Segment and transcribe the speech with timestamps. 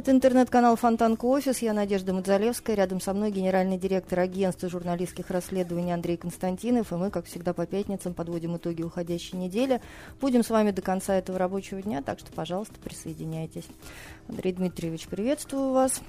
[0.00, 1.58] Это интернет-канал Фонтанка Офис.
[1.58, 2.74] Я Надежда Мадзалевская.
[2.74, 6.90] Рядом со мной генеральный директор агентства журналистских расследований Андрей Константинов.
[6.90, 9.82] И мы, как всегда, по пятницам подводим итоги уходящей недели.
[10.18, 13.66] Будем с вами до конца этого рабочего дня, так что, пожалуйста, присоединяйтесь.
[14.26, 16.00] Андрей Дмитриевич, приветствую вас.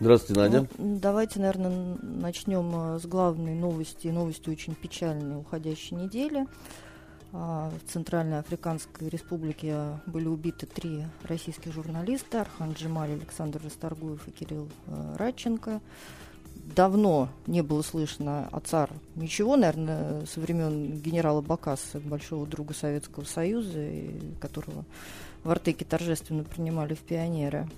[0.00, 0.66] Здравствуйте, Надя.
[0.76, 6.44] Ну, давайте, наверное, начнем э, с главной новости, новости очень печальной уходящей недели.
[7.32, 14.30] А, в Центральной Африканской Республике были убиты три российских журналиста Архан Джемаль, Александр Расторгуев и
[14.30, 15.80] Кирилл э, Радченко.
[16.74, 23.24] Давно не было слышно о цар ничего, наверное, со времен генерала Бакаса, большого друга Советского
[23.24, 23.86] Союза,
[24.40, 24.84] которого
[25.44, 27.68] в Артеке торжественно принимали в пионеры.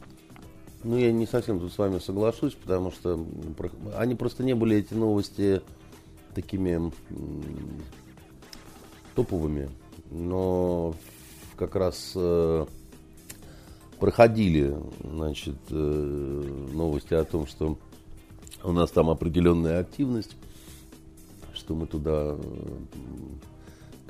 [0.82, 3.24] Ну, я не совсем тут с вами соглашусь, потому что
[3.96, 5.60] они просто не были, эти новости,
[6.34, 6.90] такими
[9.14, 9.70] топовыми,
[10.10, 10.94] но
[11.56, 12.66] как раз э,
[13.98, 15.74] проходили значит, э,
[16.72, 17.78] новости о том, что
[18.62, 20.36] у нас там определенная активность,
[21.54, 22.36] что мы туда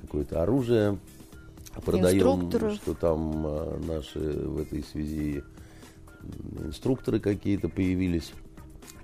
[0.01, 0.99] какое-то оружие
[1.85, 5.43] продаем, что там э, наши в этой связи
[6.59, 8.33] инструкторы какие-то появились,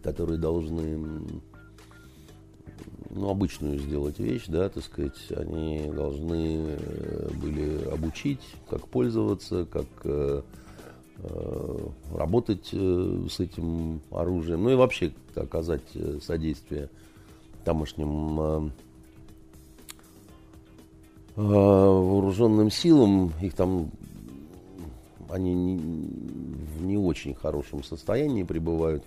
[0.02, 1.40] которые должны
[3.10, 9.86] ну, обычную сделать вещь, да, так сказать, они должны э, были обучить, как пользоваться, как
[10.04, 10.42] э,
[11.18, 15.82] э, работать э, с этим оружием, ну и вообще оказать
[16.22, 16.90] содействие
[17.64, 18.70] тамошним э,
[21.36, 23.32] вооруженным силам.
[23.42, 23.90] Их там
[25.28, 29.04] они не, в не очень хорошем состоянии пребывают.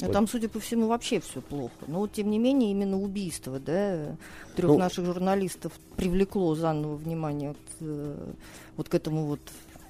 [0.00, 0.12] А вот.
[0.12, 1.74] там, судя по всему, вообще все плохо.
[1.86, 4.16] Но вот, тем не менее, именно убийство да,
[4.56, 8.32] трех ну, наших журналистов привлекло заново внимание вот, э,
[8.76, 9.40] вот к этому вот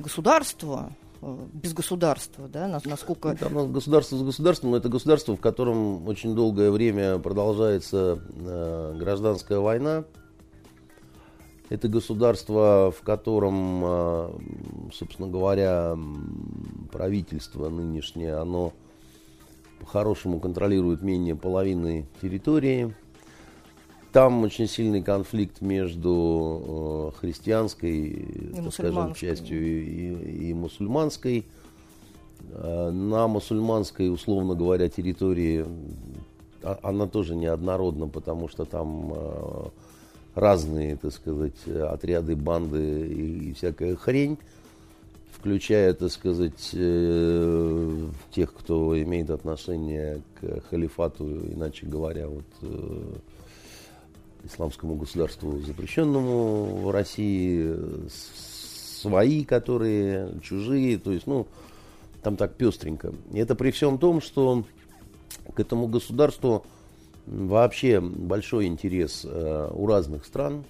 [0.00, 0.92] государству,
[1.22, 3.28] э, без государства, да, насколько...
[3.28, 8.96] Ну, там государство с государством, но это государство, в котором очень долгое время продолжается э,
[8.98, 10.04] гражданская война.
[11.68, 14.30] Это государство, в котором, э,
[14.92, 15.96] собственно говоря,
[16.90, 18.74] правительство нынешнее, оно
[19.82, 22.94] по-хорошему контролирует менее половины территории.
[24.12, 31.46] Там очень сильный конфликт между э, христианской, и так скажем, частью и, и, и мусульманской.
[32.50, 35.66] Э, на мусульманской, условно говоря, территории
[36.62, 39.68] а, она тоже неоднородна, потому что там э,
[40.36, 44.38] разные, так сказать, отряды, банды и, и всякая хрень
[45.42, 53.14] включая, так сказать, э, тех, кто имеет отношение к халифату, иначе говоря, вот э,
[54.44, 57.74] исламскому государству, запрещенному в России,
[58.08, 61.48] свои, которые чужие, то есть, ну,
[62.22, 63.12] там так пестренько.
[63.32, 64.62] И это при всем том, что
[65.54, 66.64] к этому государству
[67.26, 70.62] вообще большой интерес э, у разных стран,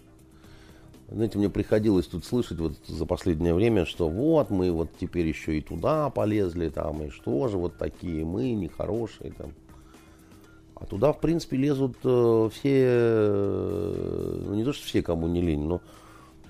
[1.14, 5.58] знаете, мне приходилось тут слышать вот за последнее время, что вот мы вот теперь еще
[5.58, 9.52] и туда полезли, там, и что же вот такие мы, нехорошие, там.
[10.74, 15.40] А туда, в принципе, лезут э, все, э, ну не то, что все, кому не
[15.40, 15.80] лень, но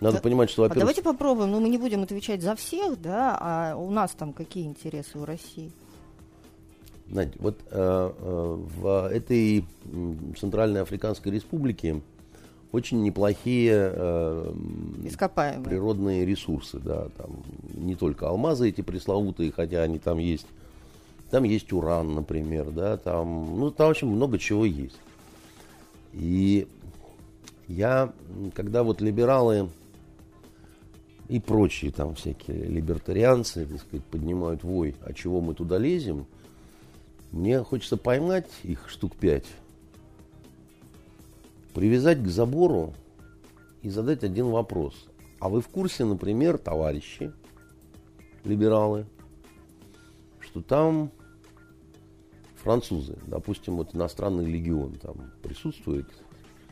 [0.00, 0.78] надо да, понимать, что, во-первых...
[0.78, 4.32] А давайте попробуем, ну мы не будем отвечать за всех, да, а у нас там
[4.32, 5.72] какие интересы у России?
[7.08, 9.66] Знаете, вот э, э, в этой
[10.38, 12.00] Центральной Африканской Республике
[12.72, 14.52] очень неплохие э,
[15.62, 17.42] природные ресурсы, да, там
[17.74, 20.46] не только алмазы эти пресловутые, хотя они там есть,
[21.30, 24.98] там есть уран, например, да, там, ну, там очень много чего есть.
[26.14, 26.66] И
[27.68, 28.12] я,
[28.54, 29.68] когда вот либералы
[31.28, 36.26] и прочие там всякие либертарианцы, так сказать, поднимают вой, а чего мы туда лезем,
[37.32, 39.46] мне хочется поймать их штук пять
[41.74, 42.94] привязать к забору
[43.82, 44.94] и задать один вопрос.
[45.40, 47.32] А вы в курсе, например, товарищи,
[48.44, 49.06] либералы,
[50.40, 51.10] что там
[52.62, 56.06] французы, допустим, вот иностранный легион там присутствует?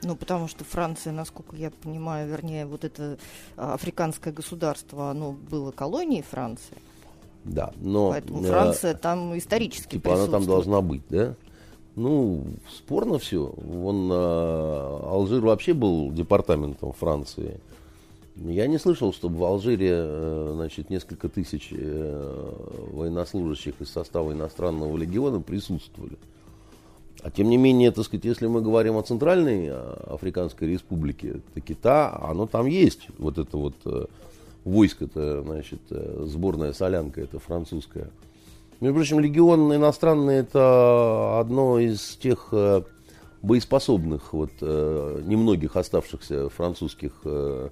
[0.02, 3.19] Ну, потому что Франция, насколько я понимаю, вернее, вот это
[3.56, 6.76] а, африканское государство, оно было колонией Франции.
[7.44, 8.11] Да, но...
[8.11, 11.35] Поэтому Франция там исторически Типа она там должна быть, да?
[11.96, 13.52] Ну, спорно все.
[13.56, 17.60] Вон э, Алжир вообще был департаментом Франции.
[18.37, 22.52] Я не слышал, чтобы в Алжире э, значит, несколько тысяч э,
[22.92, 26.16] военнослужащих из состава иностранного легиона присутствовали.
[27.22, 32.19] А тем не менее, так сказать, если мы говорим о Центральной Африканской Республике, таки та,
[32.22, 33.08] оно там есть.
[33.19, 33.75] Вот это вот
[34.64, 38.08] войско-то, значит, сборная солянка, это французская.
[38.81, 42.82] Между прочим, легион иностранный это одно из тех э,
[43.43, 47.69] боеспособных, вот, э, немногих оставшихся французских э,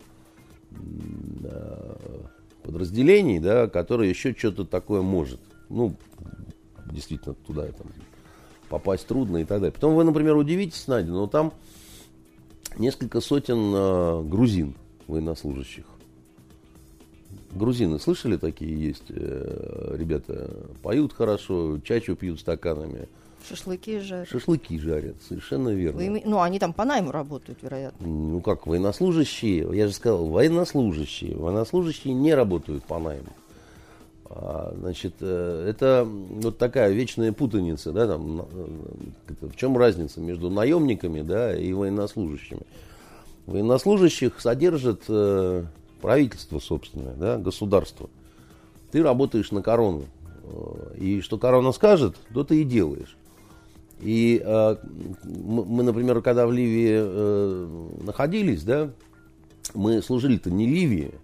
[2.62, 5.40] подразделений, да, которые еще что-то такое может.
[5.70, 5.96] Ну,
[6.90, 7.86] действительно, туда там,
[8.68, 9.72] попасть трудно и так далее.
[9.72, 11.54] Потом вы, например, удивитесь, Надя, но там
[12.76, 14.74] несколько сотен грузин
[15.06, 15.86] военнослужащих.
[17.52, 20.50] Грузины, слышали, такие есть э, ребята?
[20.82, 23.08] Поют хорошо, чачу пьют стаканами.
[23.48, 24.28] Шашлыки жарят.
[24.28, 25.98] Шашлыки жарят, совершенно верно.
[25.98, 28.06] Вы, ну, они там по найму работают, вероятно.
[28.06, 31.36] Ну, как, военнослужащие, я же сказал, военнослужащие.
[31.36, 33.32] Военнослужащие не работают по найму.
[34.30, 40.50] А, значит, э, это вот такая вечная путаница, да, там, э, в чем разница между
[40.50, 42.62] наемниками, да, и военнослужащими.
[43.46, 45.04] Военнослужащих содержат
[46.00, 48.08] правительство собственное, да, государство.
[48.90, 50.06] Ты работаешь на корону.
[50.44, 53.16] Э, и что корона скажет, то ты и делаешь.
[54.00, 54.76] И э,
[55.24, 58.90] мы, например, когда в Ливии э, находились, да,
[59.74, 61.14] мы служили-то не Ливии,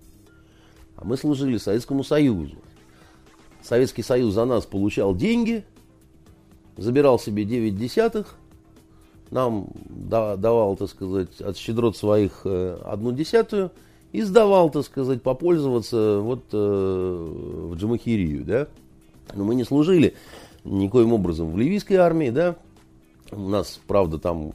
[0.96, 2.56] а мы служили Советскому Союзу.
[3.62, 5.64] Советский Союз за нас получал деньги,
[6.76, 8.34] забирал себе 9 десятых,
[9.30, 13.70] нам давал, так сказать, от щедрот своих э, одну десятую–
[14.14, 18.68] и сдавал, так сказать, попользоваться вот э, в Джамахирию, да.
[19.34, 20.14] Но мы не служили
[20.62, 22.54] никоим образом в ливийской армии, да.
[23.32, 24.52] У нас, правда, там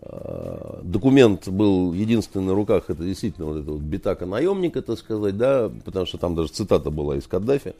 [0.00, 5.36] э, документ был единственный на руках, это действительно вот это вот битака наемника, так сказать,
[5.36, 7.74] да, потому что там даже цитата была из Каддафи.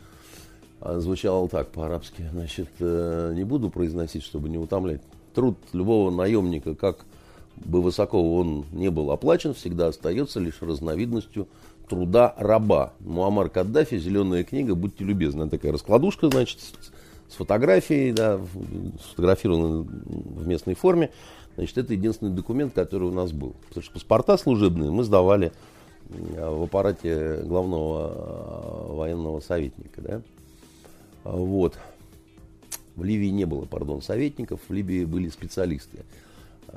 [0.82, 5.00] Она звучала так по-арабски, значит, э, не буду произносить, чтобы не утомлять.
[5.32, 7.06] Труд любого наемника, как
[7.64, 11.48] бы высоко он не был оплачен, всегда остается лишь разновидностью
[11.88, 12.92] труда раба.
[13.00, 15.48] Муаммар Каддафи, зеленая книга, будьте любезны.
[15.48, 16.60] Такая раскладушка, значит,
[17.28, 18.40] с фотографией, да,
[19.04, 21.10] сфотографирована в местной форме.
[21.56, 23.54] Значит, это единственный документ, который у нас был.
[23.68, 25.52] Потому что паспорта служебные мы сдавали
[26.08, 30.00] в аппарате главного а, военного советника.
[30.00, 30.22] Да?
[31.24, 31.78] Вот.
[32.96, 36.04] В Ливии не было, пардон, советников, в Ливии были специалисты.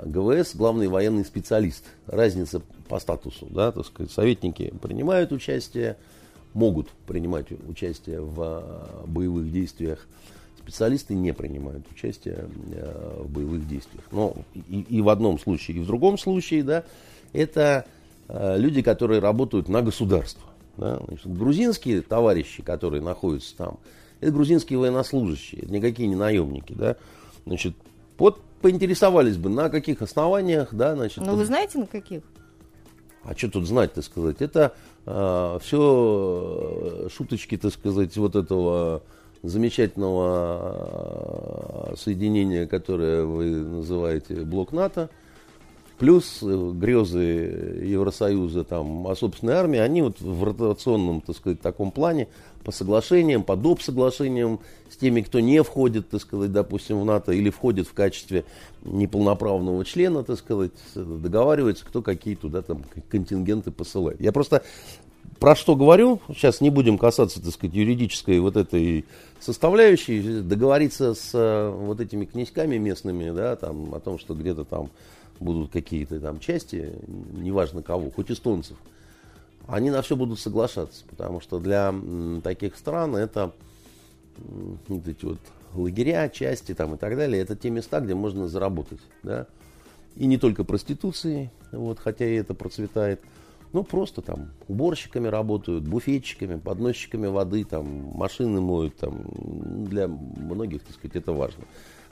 [0.04, 1.86] ГВС главный военный специалист.
[2.08, 5.98] Разница по статусу, да, так сказать, советники принимают участие,
[6.54, 10.06] могут принимать участие в а, боевых действиях.
[10.60, 14.04] Специалисты не принимают участие а, в боевых действиях.
[14.12, 16.84] Но и, и в одном случае, и в другом случае, да,
[17.32, 17.86] это
[18.28, 20.44] а, люди, которые работают на государство.
[20.78, 21.00] Да?
[21.08, 23.80] Значит, грузинские товарищи, которые находятся там,
[24.22, 26.74] это грузинские военнослужащие, это никакие не наемники.
[26.74, 26.96] Да?
[27.46, 27.76] Значит,
[28.18, 31.18] вот поинтересовались бы, на каких основаниях, да, значит.
[31.18, 32.24] Ну, вы знаете, на каких?
[33.24, 34.38] А что тут знать, так сказать?
[34.40, 34.74] Это
[35.06, 39.04] а, все шуточки, так сказать, вот этого
[39.44, 40.26] замечательного
[41.92, 45.10] а, соединения, которое вы называете блок НАТО,
[46.04, 52.28] плюс грезы Евросоюза там, о собственной армии, они вот в ротационном, так сказать, таком плане
[52.66, 53.82] по соглашениям, по доп.
[53.82, 54.60] соглашениям
[54.92, 58.44] с теми, кто не входит, так сказать, допустим, в НАТО или входит в качестве
[58.84, 64.20] неполноправного члена, так сказать, договаривается, кто какие туда там контингенты посылает.
[64.20, 64.62] Я просто
[65.40, 69.06] про что говорю, сейчас не будем касаться, так сказать, юридической вот этой
[69.40, 74.90] составляющей, договориться с э, вот этими князьками местными, да, там, о том, что где-то там
[75.40, 78.78] будут какие-то там части, неважно кого, хоть эстонцев,
[79.68, 81.94] они на все будут соглашаться, потому что для
[82.44, 83.54] таких стран это
[84.88, 85.40] вот эти вот
[85.74, 89.48] лагеря, части там и так далее, это те места, где можно заработать, да,
[90.16, 93.22] и не только проституцией, вот, хотя и это процветает,
[93.74, 99.24] ну, просто там уборщиками работают, буфетчиками, подносчиками воды, там, машины моют, там,
[99.86, 101.64] для многих, так сказать, это важно.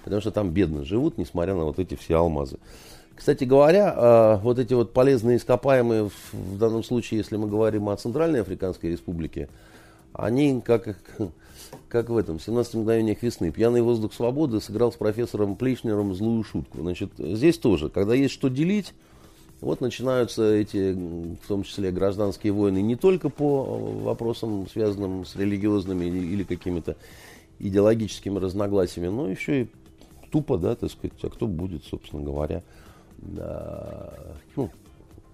[0.04, 2.58] Потому что там бедно живут, несмотря на вот эти все алмазы.
[3.22, 7.96] Кстати говоря, а, вот эти вот полезные ископаемые, в данном случае, если мы говорим о
[7.96, 9.48] Центральной Африканской Республике,
[10.12, 10.98] они как,
[11.88, 13.52] как в этом, 17 мгновениях весны.
[13.52, 16.80] Пьяный воздух свободы сыграл с профессором Плечнером злую шутку.
[16.82, 18.96] Значит, здесь тоже, когда есть что делить,
[19.60, 23.64] Вот начинаются эти, в том числе, гражданские войны не только по
[24.02, 26.96] вопросам, связанным с религиозными или какими-то
[27.60, 29.68] идеологическими разногласиями, но еще и
[30.32, 32.64] тупо, да, так сказать, а кто будет, собственно говоря,
[33.22, 34.70] ну,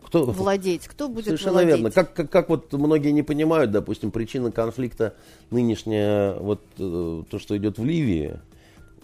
[0.08, 1.76] кто, владеть, кто будет Совершенно владеть.
[1.76, 1.92] верно.
[1.92, 5.16] Как, как, как вот многие не понимают, допустим, причина конфликта
[5.52, 8.40] нынешняя, вот э, то, что идет в Ливии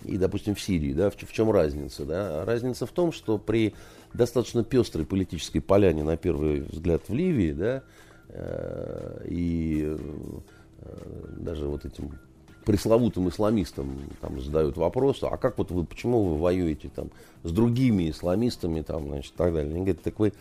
[0.05, 2.45] и, допустим, в Сирии, да, в, в чем разница, да?
[2.45, 3.73] Разница в том, что при
[4.13, 7.83] достаточно пестрой политической поляне, на первый взгляд, в Ливии, да,
[8.29, 10.95] э, и э,
[11.37, 12.17] даже вот этим
[12.65, 17.09] пресловутым исламистам там задают вопрос, а как вот вы, почему вы воюете там
[17.43, 19.71] с другими исламистами там, значит, и так далее.
[19.71, 20.33] Они говорят, так вы,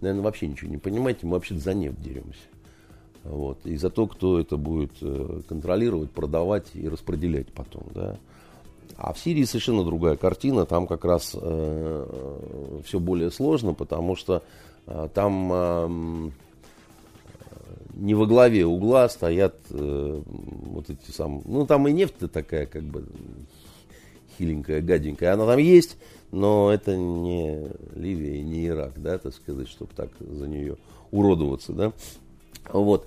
[0.00, 2.40] наверное, вообще ничего не понимаете, мы вообще за нефть деремся.
[3.24, 3.58] Вот.
[3.64, 8.16] И за то, кто это будет э, контролировать, продавать и распределять потом, да.
[8.96, 14.16] А в Сирии совершенно другая картина, там как раз э, э все более сложно, потому
[14.16, 14.42] что
[14.86, 16.30] э, там э,
[18.00, 21.42] не во главе угла стоят э, вот эти самые...
[21.44, 23.04] Ну, там и нефть-то такая, как бы,
[24.38, 25.34] хиленькая, гаденькая.
[25.34, 25.98] Она там есть,
[26.32, 30.78] но это не Ливия и не Ирак, да, так сказать, чтобы так за нее
[31.10, 31.92] уродоваться, да.
[32.72, 33.06] Вот.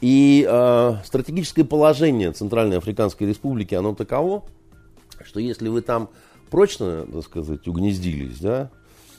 [0.00, 4.44] И э, стратегическое положение Центральной Африканской Республики, оно таково,
[5.24, 6.08] что если вы там
[6.50, 8.70] прочно, так сказать, угнездились, да,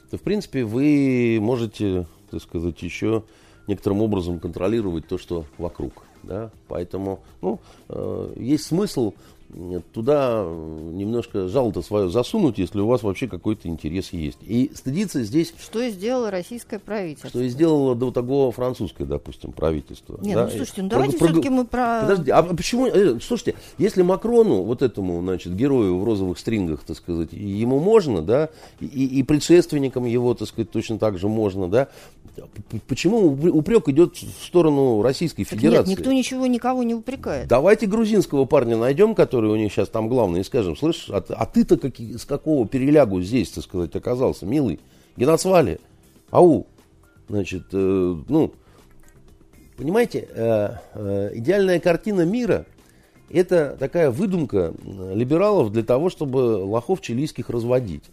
[0.10, 3.24] то, в принципе, вы можете, так сказать, еще
[3.68, 6.04] некоторым образом контролировать то, что вокруг.
[6.24, 6.52] Да?
[6.68, 9.14] Поэтому ну, э, есть смысл
[9.94, 14.40] туда немножко жало-то свое засунуть, если у вас вообще какой-то интерес есть.
[14.42, 15.54] И стыдиться здесь...
[15.60, 17.30] Что и сделало российское правительство.
[17.30, 20.18] Что и сделало до того французское, допустим, правительство.
[20.22, 20.46] Нет, да?
[20.46, 22.02] ну слушайте, ну давайте про, все-таки мы про...
[22.02, 22.88] Подожди, а почему...
[22.88, 28.22] Э, слушайте, если Макрону, вот этому, значит, герою в розовых стрингах, так сказать, ему можно,
[28.22, 31.90] да, и, и предшественникам его, так сказать, точно так же можно, да,
[32.88, 35.90] почему упрек идет в сторону Российской Федерации?
[35.90, 37.48] Нет, никто ничего никого не упрекает.
[37.48, 41.24] Давайте грузинского парня найдем, который который у них сейчас там главный, и скажем, слышь, а,
[41.28, 44.80] а ты-то как, с какого перелягу здесь, так сказать, оказался, милый?
[45.18, 45.80] Геноцвали?
[46.30, 46.68] Ау!
[47.28, 48.54] Значит, э, ну,
[49.76, 52.66] понимаете, э, э, идеальная картина мира–
[53.32, 54.74] это такая выдумка
[55.14, 58.04] либералов для того, чтобы лохов чилийских разводить.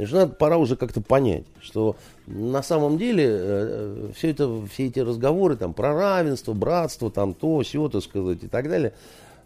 [0.00, 5.00] Значит, надо, пора уже как-то понять, что на самом деле э, все, это, все эти
[5.00, 8.92] разговоры там, про равенство, братство, там, то, все, так сказать, и так далее–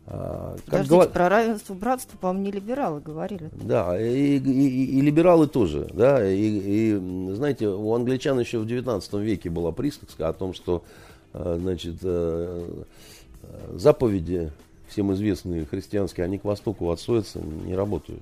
[0.07, 3.49] а, как про равенство, братство, по-моему, не либералы говорили.
[3.53, 8.67] Да, и, и, и, и либералы тоже, да, и, и, знаете, у англичан еще в
[8.67, 10.85] 19 веке была присказка о том, что,
[11.33, 12.83] э, значит, э,
[13.73, 14.53] заповеди,
[14.89, 18.21] всем известные христианские, они к востоку отсоятся, не работают.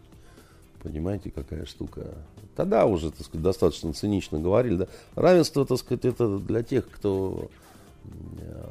[0.83, 2.15] Понимаете, какая штука.
[2.57, 4.89] Тогда уже, так сказать, достаточно цинично говорили, да.
[5.15, 7.51] Равенство, так сказать, это для тех, кто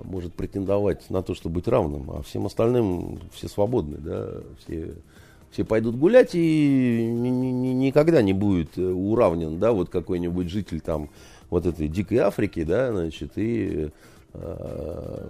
[0.04, 4.96] может претендовать на то, чтобы быть равным, а всем остальным все свободны, да, все,
[5.52, 10.82] все пойдут гулять и ни, ни, никогда не будет э, уравнен, да, вот какой-нибудь житель
[10.82, 11.10] там
[11.50, 13.90] вот этой дикой Африки, да, значит, и
[14.34, 15.28] э,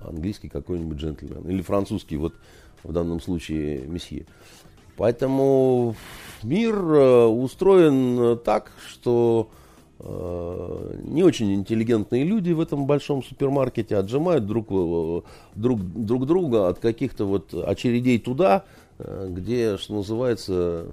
[0.00, 2.34] английский какой-нибудь джентльмен, или французский, вот
[2.82, 4.26] в данном случае месье.
[4.96, 5.94] Поэтому
[6.42, 9.48] мир э, устроен так, что
[10.04, 15.20] Э, не очень интеллигентные люди в этом большом супермаркете отжимают друг, э,
[15.54, 18.64] друг, друг друга от каких-то вот очередей туда,
[18.98, 20.86] э, где, что называется,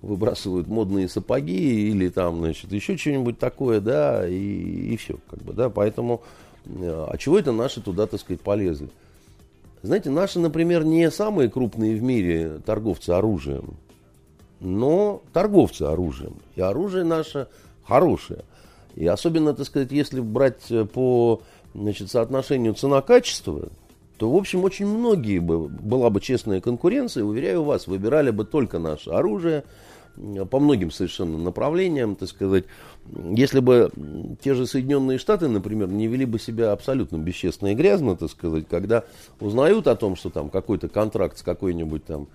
[0.00, 5.52] выбрасывают модные сапоги или там, значит, еще что-нибудь такое, да, и, и все, как бы,
[5.52, 6.22] да, поэтому,
[6.66, 8.90] а чего это наши туда, так сказать, полезли?
[9.84, 13.76] Знаете, наши, например, не самые крупные в мире торговцы оружием,
[14.58, 16.36] но торговцы оружием.
[16.56, 17.48] И оружие наше
[17.86, 18.44] хорошая.
[18.94, 21.42] И особенно, так сказать, если брать э, по
[21.74, 23.68] значит, соотношению цена-качество,
[24.16, 28.78] то, в общем, очень многие бы, была бы честная конкуренция, уверяю вас, выбирали бы только
[28.78, 29.64] наше оружие
[30.50, 32.64] по многим совершенно направлениям, так сказать.
[33.32, 33.90] Если бы
[34.42, 38.66] те же Соединенные Штаты, например, не вели бы себя абсолютно бесчестно и грязно, так сказать,
[38.68, 39.04] когда
[39.40, 42.28] узнают о том, что там какой-то контракт с какой-нибудь там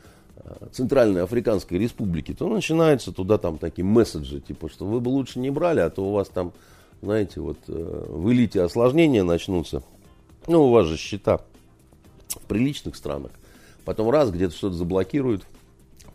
[0.71, 5.49] Центральной Африканской Республики, то начинаются туда там такие месседжи, типа, что вы бы лучше не
[5.49, 6.53] брали, а то у вас там,
[7.01, 9.83] знаете, вот э, в элите осложнения начнутся.
[10.47, 11.41] Ну, у вас же счета
[12.29, 13.31] в приличных странах.
[13.85, 15.45] Потом раз, где-то что-то заблокируют,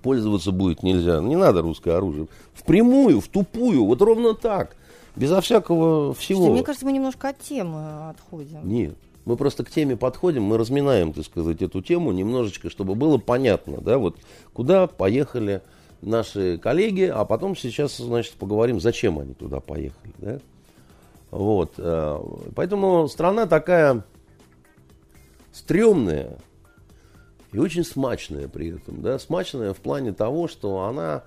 [0.04, 1.20] пользоваться будет нельзя.
[1.20, 2.28] Не надо русское оружие.
[2.52, 4.76] Впрямую, в тупую, вот ровно так.
[5.16, 6.52] Безо всякого всего.
[6.52, 8.60] Мне кажется, мы немножко от темы отходим.
[8.62, 8.96] Нет.
[9.24, 13.80] Мы просто к теме подходим, мы разминаем, так сказать, эту тему немножечко, чтобы было понятно,
[13.80, 14.18] да, вот
[14.52, 15.62] куда поехали
[16.02, 20.12] наши коллеги, а потом сейчас, значит, поговорим, зачем они туда поехали.
[20.18, 20.38] Да?
[21.30, 21.72] Вот.
[21.78, 22.20] Э,
[22.54, 24.04] поэтому страна такая
[25.52, 26.36] стрёмная
[27.54, 29.00] и очень смачная при этом.
[29.00, 29.16] Да?
[29.18, 31.22] Смачная в плане того, что она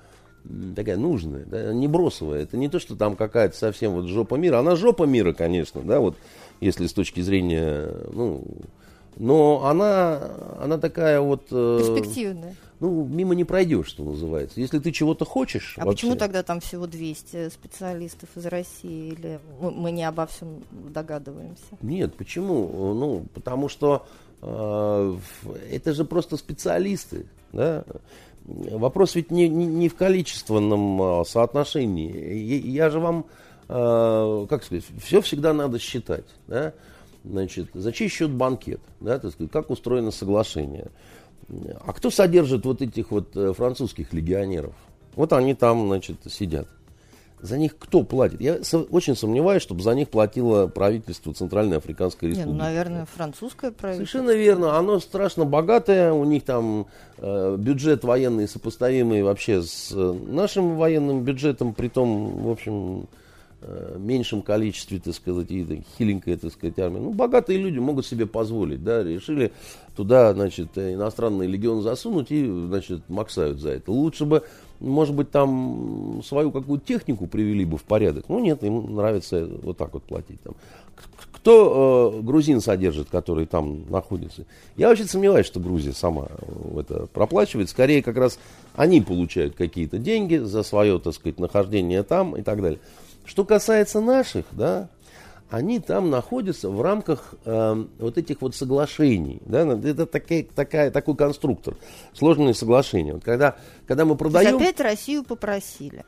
[0.75, 1.73] такая нужная, да?
[1.73, 2.43] не бросовая.
[2.43, 4.59] Это не то, что там какая-то совсем вот жопа мира.
[4.59, 6.17] Она жопа мира, конечно, да, вот
[6.59, 8.43] если с точки зрения, ну,
[9.15, 10.19] но она,
[10.59, 11.47] она такая вот...
[11.51, 12.55] Э, Перспективная.
[12.79, 14.59] Ну, мимо не пройдешь, что называется.
[14.59, 15.75] Если ты чего-то хочешь...
[15.77, 19.13] А вообще, почему тогда там всего 200 специалистов из России?
[19.13, 21.63] Или мы не обо всем догадываемся?
[21.81, 22.93] Нет, почему?
[22.93, 27.25] Ну, потому что э, это же просто специалисты.
[27.53, 27.83] Да?
[28.45, 32.37] Вопрос ведь не, не, не в количественном а, соотношении.
[32.67, 33.25] Я, же вам,
[33.67, 36.25] э, как сказать, все всегда надо считать.
[36.47, 36.73] Да?
[37.25, 40.87] Значит, за чей счет банкет, да, так сказать, как устроено соглашение.
[41.81, 44.73] А кто содержит вот этих вот э, французских легионеров?
[45.15, 46.69] Вот они там, значит, сидят.
[47.39, 48.41] За них кто платит?
[48.41, 52.47] Я очень сомневаюсь, чтобы за них платило правительство Центральной Африканской Республики.
[52.47, 54.19] Не, ну, наверное, французское правительство.
[54.19, 54.77] Совершенно верно.
[54.77, 56.13] Оно страшно богатое.
[56.13, 61.75] У них там э, бюджет военный сопоставимый вообще с э, нашим военным бюджетом.
[61.75, 63.07] при том, в общем,
[63.97, 66.99] меньшем количестве, так сказать, и хиленькая, так сказать, армия.
[66.99, 69.51] Ну, богатые люди могут себе позволить, да, решили
[69.95, 73.91] туда, значит, иностранный легион засунуть и, значит, максают за это.
[73.91, 74.43] Лучше бы,
[74.79, 78.25] может быть, там свою какую-то технику привели бы в порядок.
[78.29, 80.39] Ну, нет, им нравится вот так вот платить.
[80.41, 80.53] Там.
[81.33, 84.45] Кто э, грузин содержит, который там находится?
[84.75, 86.27] Я вообще сомневаюсь, что Грузия сама
[86.77, 87.69] это проплачивает.
[87.69, 88.37] Скорее, как раз
[88.75, 92.79] они получают какие-то деньги за свое, так сказать, нахождение там и так далее.
[93.27, 94.89] Что касается наших, да,
[95.49, 99.41] они там находятся в рамках э, вот этих вот соглашений.
[99.45, 99.61] Да?
[99.61, 101.75] Это такая, такая, такой конструктор,
[102.13, 103.13] сложные соглашения.
[103.13, 104.51] Вот когда, когда мы продаем...
[104.51, 106.05] То опять Россию попросили.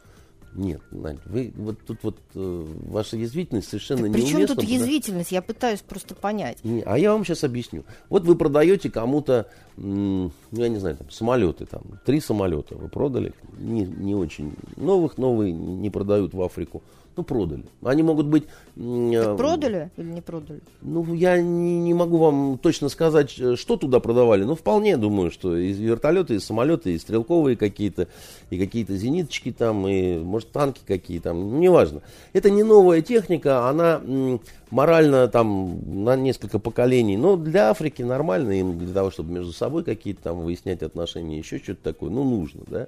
[0.55, 4.37] Нет, Надь, вы вот тут вот э, ваша язвительность совершенно так неуместна.
[4.37, 5.31] При чем тут язвительность?
[5.31, 6.57] Я пытаюсь просто понять.
[6.63, 7.83] Не, а я вам сейчас объясню.
[8.09, 9.47] Вот вы продаете кому-то,
[9.77, 15.19] ну я не знаю, там самолеты, там три самолета вы продали, не, не очень новых,
[15.19, 16.81] новые не продают в Африку.
[17.15, 17.65] Ну, продали.
[17.83, 18.45] Они могут быть...
[18.45, 20.61] Так э, продали или не продали?
[20.81, 25.29] Ну, я не, не могу вам точно сказать, э, что туда продавали, но вполне думаю,
[25.29, 28.07] что и вертолеты, и самолеты, и стрелковые какие-то,
[28.49, 32.01] и какие-то зениточки там, и, может, танки какие там, неважно.
[32.31, 34.01] Это не новая техника, она
[34.71, 39.83] морально там на несколько поколений, но для Африки нормально им для того, чтобы между собой
[39.83, 42.87] какие-то там выяснять отношения, еще что-то такое, ну, нужно, да.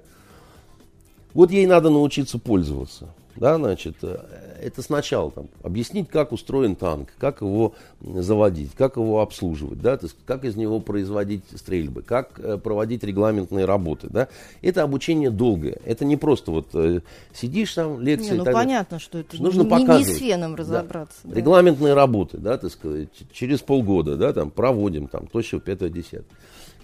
[1.34, 3.08] Вот ей надо научиться пользоваться.
[3.36, 4.18] Да, значит, э,
[4.60, 10.06] это сначала там, объяснить, как устроен танк, как его заводить, как его обслуживать, да, то
[10.06, 14.08] есть, как из него производить стрельбы, как э, проводить регламентные работы.
[14.10, 14.28] Да.
[14.60, 15.78] Это обучение долгое.
[15.84, 17.00] Это не просто вот э,
[17.32, 18.32] сидишь там, лекции.
[18.32, 21.18] Не, ну понятно, что это нужно не, показывать, не с феном разобраться.
[21.24, 21.30] Да.
[21.30, 21.36] Да.
[21.36, 26.24] Регламентные работы, да, так сказать, через полгода да, там, проводим там, то, пятое, десятое.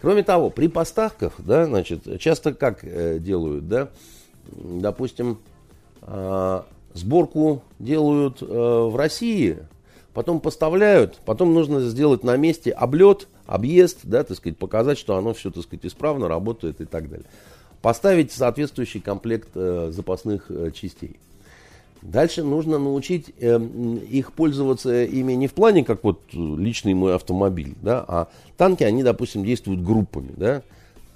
[0.00, 3.88] Кроме того, при поставках, да, значит, часто как э, делают, да,
[4.52, 5.38] допустим,
[6.98, 9.58] сборку делают э, в России,
[10.12, 15.32] потом поставляют, потом нужно сделать на месте облет, объезд, да, так сказать, показать, что оно
[15.32, 17.26] все, так сказать, исправно работает и так далее.
[17.80, 21.16] Поставить соответствующий комплект э, запасных э, частей.
[22.02, 23.58] Дальше нужно научить э,
[24.10, 29.02] их пользоваться ими не в плане, как вот личный мой автомобиль, да, а танки, они,
[29.02, 30.62] допустим, действуют группами, да,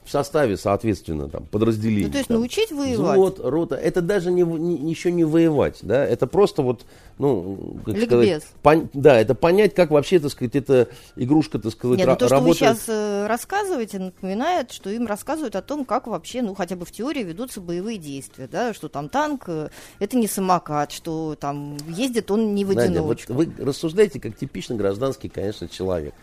[0.04, 2.06] в составе, соответственно, там, подразделений.
[2.06, 3.18] Ну, то есть там, научить воевать?
[3.18, 3.76] Взвод, рота.
[3.76, 6.84] Это даже не, не, еще не воевать, да, это просто вот,
[7.18, 8.08] ну, как Ликбез.
[8.08, 12.16] сказать, пон, да, это понять, как вообще, так сказать, эта игрушка, так сказать, Нет, ну,
[12.16, 12.60] то, что работает.
[12.60, 16.84] вы сейчас э, рассказываете, напоминает, что им рассказывают о том, как вообще, ну, хотя бы
[16.84, 19.68] в теории ведутся боевые действия, да, что там танк, э,
[20.00, 23.34] это не самокат, что там ездит он не в одиночку.
[23.34, 26.14] Надя, вот вы рассуждаете как типичный гражданский, конечно, человек.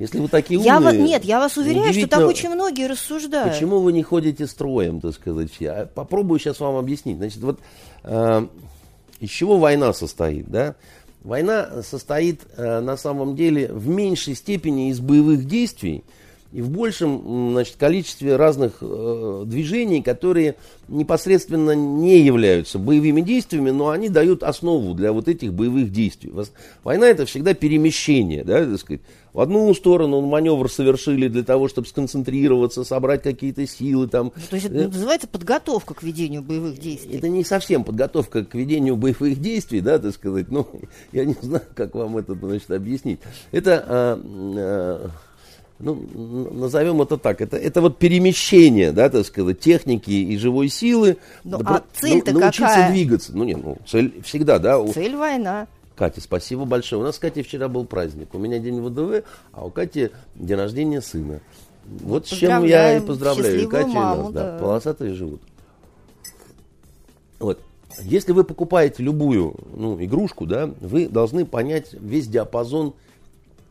[0.00, 0.72] Если вы такие умные...
[0.72, 3.52] Я вас, нет, я вас уверяю, что так очень многие рассуждают.
[3.52, 5.50] Почему вы не ходите строем, так сказать?
[5.60, 7.18] Я попробую сейчас вам объяснить.
[7.18, 7.60] Значит, вот
[8.04, 8.46] э,
[9.20, 10.74] из чего война состоит, да?
[11.22, 16.02] Война состоит э, на самом деле в меньшей степени из боевых действий,
[16.50, 20.56] и в большем значит, количестве разных э, движений, которые
[20.88, 26.32] непосредственно не являются боевыми действиями, но они дают основу для вот этих боевых действий.
[26.84, 29.02] Война это всегда перемещение, да, так сказать.
[29.32, 34.08] В одну сторону маневр совершили для того, чтобы сконцентрироваться, собрать какие-то силы.
[34.08, 34.32] Там.
[34.50, 37.16] То есть это э, называется подготовка к ведению боевых действий?
[37.16, 40.50] Это не совсем подготовка к ведению боевых действий, да, так сказать.
[40.50, 40.66] Ну,
[41.12, 43.20] я не знаю, как вам это значит, объяснить.
[43.52, 43.84] Это...
[43.86, 44.20] Э,
[44.56, 45.08] э,
[45.82, 45.94] ну,
[46.52, 51.16] назовем это так, это, это вот перемещение, да, так сказать, техники и живой силы.
[51.42, 52.92] Ну, а цель-то ну, научиться какая?
[52.92, 53.32] двигаться.
[53.34, 54.84] Ну, нет, ну, цель всегда, да.
[54.88, 55.66] Цель война.
[56.00, 57.02] Катя, спасибо большое.
[57.02, 58.34] У нас, Катя, вчера был праздник.
[58.34, 61.42] У меня день ВДВ, а у Кати день рождения сына.
[61.84, 63.64] Вот с чем я и поздравляю.
[63.64, 64.52] И Катю, маму, и нас, да.
[64.52, 64.58] да.
[64.60, 65.42] Полосатые живут.
[67.38, 67.60] Вот.
[68.00, 72.94] Если вы покупаете любую ну, игрушку, да, вы должны понять весь диапазон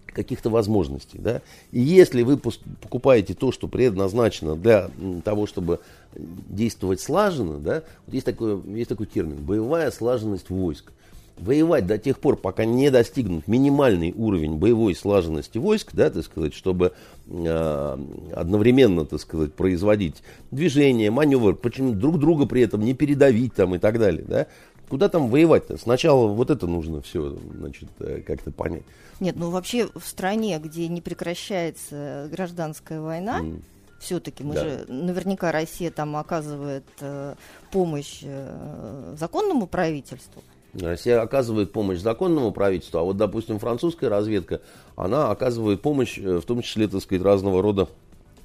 [0.05, 1.17] каких-то возможностей.
[1.17, 1.41] Да?
[1.71, 4.91] И если вы покупаете то, что предназначено для
[5.25, 5.79] того, чтобы
[6.15, 10.91] действовать слаженно, да, вот есть, такой, есть такой термин– боевая слаженность войск.
[11.39, 16.53] Воевать до тех пор, пока не достигнут минимальный уровень боевой слаженности войск, да, так сказать,
[16.53, 16.93] чтобы
[17.27, 17.97] э,
[18.35, 20.21] одновременно, так сказать, производить
[20.51, 24.47] движение, маневр, почему друг друга при этом не передавить там и так далее, да.
[24.89, 25.77] Куда там воевать-то?
[25.77, 28.83] Сначала вот это нужно все, значит, э, как-то понять.
[29.19, 33.61] Нет, ну вообще в стране, где не прекращается гражданская война, М.
[33.99, 34.63] все-таки мы Да.
[34.63, 37.35] же наверняка Россия там оказывает э,
[37.71, 40.41] помощь э, законному правительству.
[40.73, 44.61] Россия оказывает помощь законному правительству, а вот, допустим, французская разведка,
[44.95, 47.87] она оказывает помощь, э, в том числе, так сказать, разного рода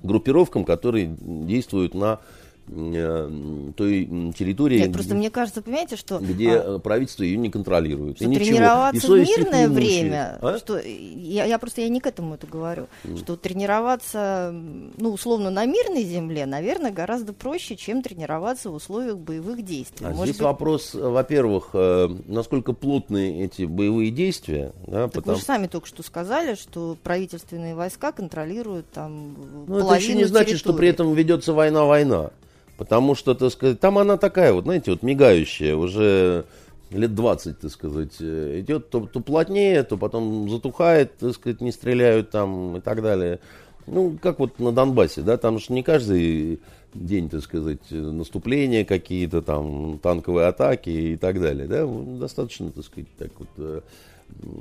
[0.03, 6.53] группировкам, которые действуют на э, той территории, Нет, просто где, мне кажется, понимаете, что, где,
[6.53, 8.17] а, правительство ее не контролирует.
[8.17, 8.45] что И ничего.
[8.45, 10.59] И тренироваться в мирное время, А?
[10.59, 12.87] что я, я просто я не к этому это говорю,
[13.19, 19.65] что тренироваться, ну условно на мирной земле, наверное, гораздо проще, чем тренироваться в условиях боевых
[19.65, 20.07] действий.
[20.07, 25.13] А Может здесь быть, вопрос, э, во-первых, э, насколько плотные эти боевые действия, да, Так
[25.13, 29.35] потому вы же сами только что сказали, что правительственные войска контролируют там
[29.67, 30.91] Ну, это еще не значит, что при территории.
[31.07, 32.31] этом ведется война-война.
[32.77, 36.45] Потому что, так сказать, там она такая вот, знаете, вот мигающая, уже
[36.91, 41.73] лет 20, так сказать, э, идет то, то плотнее, то потом затухает, так сказать, не
[41.73, 43.39] стреляют там и так далее.
[43.87, 46.61] Ну, как вот на Донбассе, да, там же не каждый
[46.95, 53.09] день, так сказать, наступления какие-то там, танковые атаки и так далее, да, достаточно, так сказать,
[53.19, 53.81] так вот э,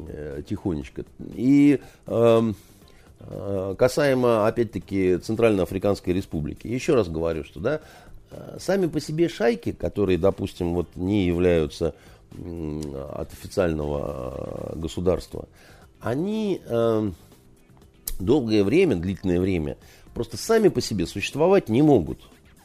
[0.10, 1.06] э, тихонечко.
[1.36, 2.56] И эм,
[3.26, 6.68] Э, Касаемо, опять-таки, Центральноафриканской Республики.
[6.68, 7.82] Еще раз говорю, что да,
[8.60, 11.94] сами по себе шайки, которые, допустим, вот не являются
[13.16, 15.48] от официального э, государства,
[16.02, 17.12] они э,
[18.20, 19.78] долгое время, длительное время,
[20.14, 22.20] просто сами по себе существовать не могут.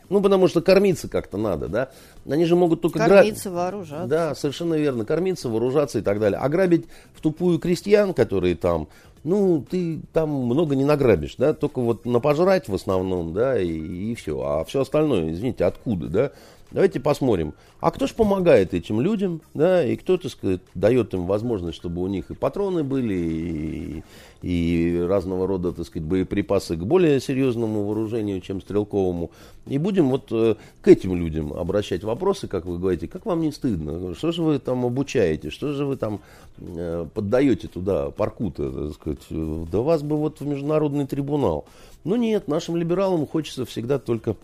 [0.09, 1.91] Ну, потому что кормиться как-то надо, да.
[2.27, 4.09] Они же могут только гра- Кормиться, вооружаться.
[4.09, 5.05] да, совершенно верно.
[5.05, 6.39] Кормиться, вооружаться и так далее.
[6.41, 8.89] А грабить в тупую крестьян, которые там,
[9.25, 13.69] ну, ты там много не награбишь, да, только вот на пожрать в основном, да, и,
[13.69, 14.41] и все.
[14.41, 16.33] А все остальное, извините, откуда, да?
[16.71, 17.55] Давайте посмотрим.
[17.81, 22.03] А кто же помогает этим людям, да, и кто, так сказать, дает им возможность, чтобы
[22.03, 24.03] у них и патроны были, и,
[24.43, 29.31] и разного рода, так сказать, боеприпасы к более серьезному вооружению, чем стрелковому.
[29.67, 33.53] И будем вот э, к этим людям обращать вопросы, как вы говорите, как вам не
[33.53, 36.21] стыдно, что же вы там обучаете, что же вы там
[36.59, 41.65] э, поддаете туда парку-то, так сказать, да вас бы вот в международный трибунал.
[42.05, 44.37] Ну нет, нашим либералам хочется всегда только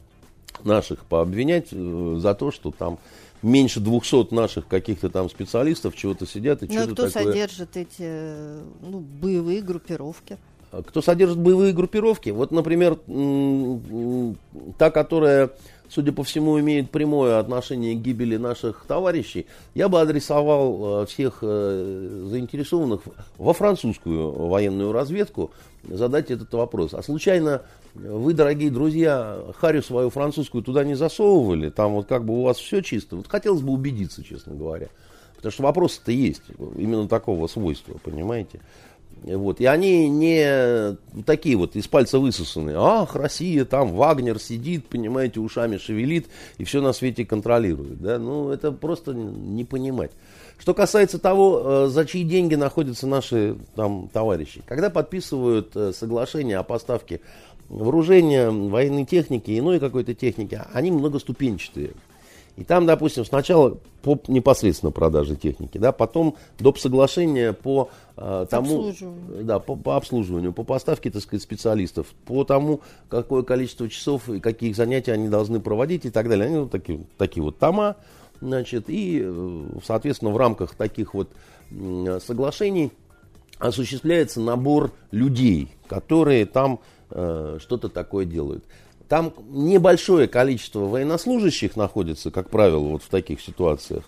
[0.63, 2.99] наших пообвинять э, за то, что там
[3.43, 7.25] меньше 200 наших каких-то там специалистов чего-то сидят и Ну и что-то кто такое.
[7.25, 10.39] содержит эти э, ну, боевые группировки?
[10.73, 12.31] А Кто содержит боевые группировки?
[12.31, 12.99] Вот, например,
[14.79, 15.51] та, которая,
[15.95, 21.39] судя по всему, имеет прямое отношение к гибели наших товарищей, я бы адресовал э, всех
[21.43, 23.03] э, заинтересованных
[23.39, 25.53] во французскую военную разведку
[25.85, 26.95] задать этот вопрос.
[26.95, 27.63] А случайно
[27.95, 31.71] вы, дорогие друзья, харю свою французскую туда не засовывали?
[31.71, 33.17] Там вот как бы у вас все чисто?
[33.17, 34.89] Вот хотелось бы убедиться, честно говоря.
[35.37, 36.43] Потому что вопросы-то есть,
[36.77, 38.61] именно такого свойства, понимаете?
[39.23, 39.61] Вот.
[39.61, 42.77] И они не такие вот из пальца высосанные.
[42.79, 46.27] Ах, Россия, там Вагнер сидит, понимаете, ушами шевелит
[46.59, 48.01] и все на свете контролирует.
[48.01, 48.19] Да?
[48.19, 50.11] Ну, это просто не понимать.
[50.59, 54.63] Что касается того, э, за чьи деньги находятся наши там, товарищи.
[54.67, 57.21] Когда подписывают э, соглашение о поставке
[57.69, 61.91] вооружения, военной техники иной какой-то техники, они многоступенчатые.
[62.57, 66.79] И там, допустим, сначала по непосредственно продаже техники, да, потом доп.
[66.79, 69.45] соглашения по э, тому, Обслуживанию.
[69.45, 74.41] да, по, по обслуживанию, по поставке, так сказать, специалистов, по тому, какое количество часов и
[74.41, 76.47] какие занятия они должны проводить и так далее.
[76.47, 77.97] Они вот такие, такие вот тома,
[78.41, 81.31] значит, и, э, соответственно, в рамках таких вот
[82.21, 82.93] соглашений
[83.59, 88.65] осуществляется набор людей, которые там э, что-то такое делают.
[89.09, 94.05] Там небольшое количество военнослужащих находится, как правило, вот в таких ситуациях.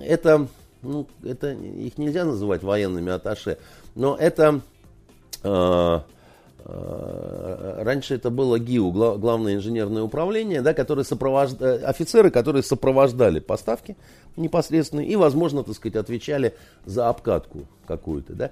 [0.00, 0.46] Это,
[0.82, 3.58] ну, это их нельзя называть военными атташе,
[3.94, 4.60] но это
[5.42, 6.00] э,
[6.70, 11.52] Э, раньше это было ГИУ, Главное инженерное управление, да, которые сопровож...
[11.60, 13.96] Э, офицеры, которые сопровождали поставки
[14.38, 18.34] непосредственно и, возможно, так сказать, отвечали за обкатку какую-то.
[18.34, 18.50] Да.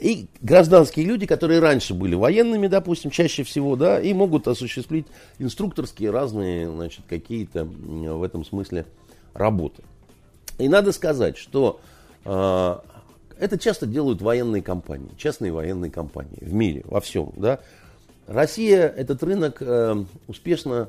[0.00, 5.06] И гражданские люди, которые раньше были военными, допустим, чаще всего, да, и могут осуществить
[5.38, 8.86] инструкторские разные, значит, какие-то в этом смысле
[9.34, 9.82] работы.
[10.58, 11.80] И надо сказать, что
[12.24, 12.78] э,
[13.38, 17.32] это часто делают военные компании, частные военные компании в мире, во всем.
[17.36, 17.60] Да?
[18.26, 20.88] Россия этот рынок э, успешно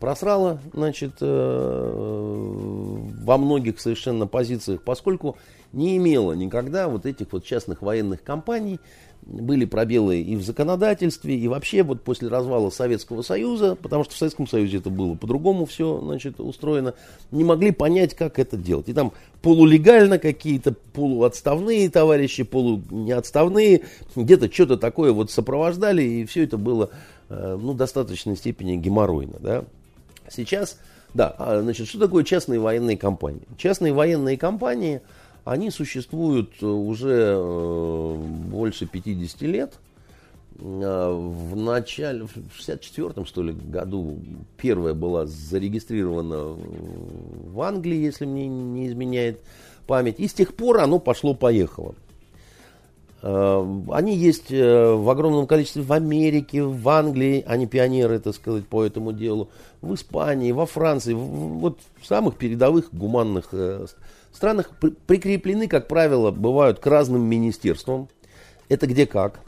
[0.00, 5.36] просрала значит, э, во многих совершенно позициях, поскольку
[5.72, 8.80] не имела никогда вот этих вот частных военных компаний,
[9.28, 14.16] были пробелы и в законодательстве, и вообще вот после развала Советского Союза, потому что в
[14.16, 16.94] Советском Союзе это было по-другому все значит, устроено,
[17.30, 18.88] не могли понять, как это делать.
[18.88, 23.82] И там полулегально какие-то полуотставные товарищи, полунеотставные,
[24.16, 26.90] где-то что-то такое вот сопровождали, и все это было
[27.28, 29.36] э, ну, в достаточной степени геморройно.
[29.40, 29.64] Да?
[30.30, 30.78] Сейчас,
[31.14, 33.42] да, а, значит, что такое частные военные компании?
[33.56, 35.00] Частные военные компании–
[35.48, 38.14] они существуют э, уже э,
[38.50, 39.74] больше 50 лет.
[40.58, 44.18] Э, в начале, в 64-м, что ли, году
[44.58, 49.40] первая была зарегистрирована в Англии, если мне не изменяет
[49.86, 50.16] память.
[50.20, 51.94] И с тех пор оно пошло-поехало.
[53.20, 59.12] Они есть в огромном количестве в Америке, в Англии, они пионеры, так сказать, по этому
[59.12, 59.50] делу,
[59.80, 63.52] в Испании, во Франции, вот в самых передовых гуманных
[64.32, 64.70] странах
[65.06, 68.08] прикреплены, как правило, бывают к разным министерствам.
[68.68, 69.40] Это где как.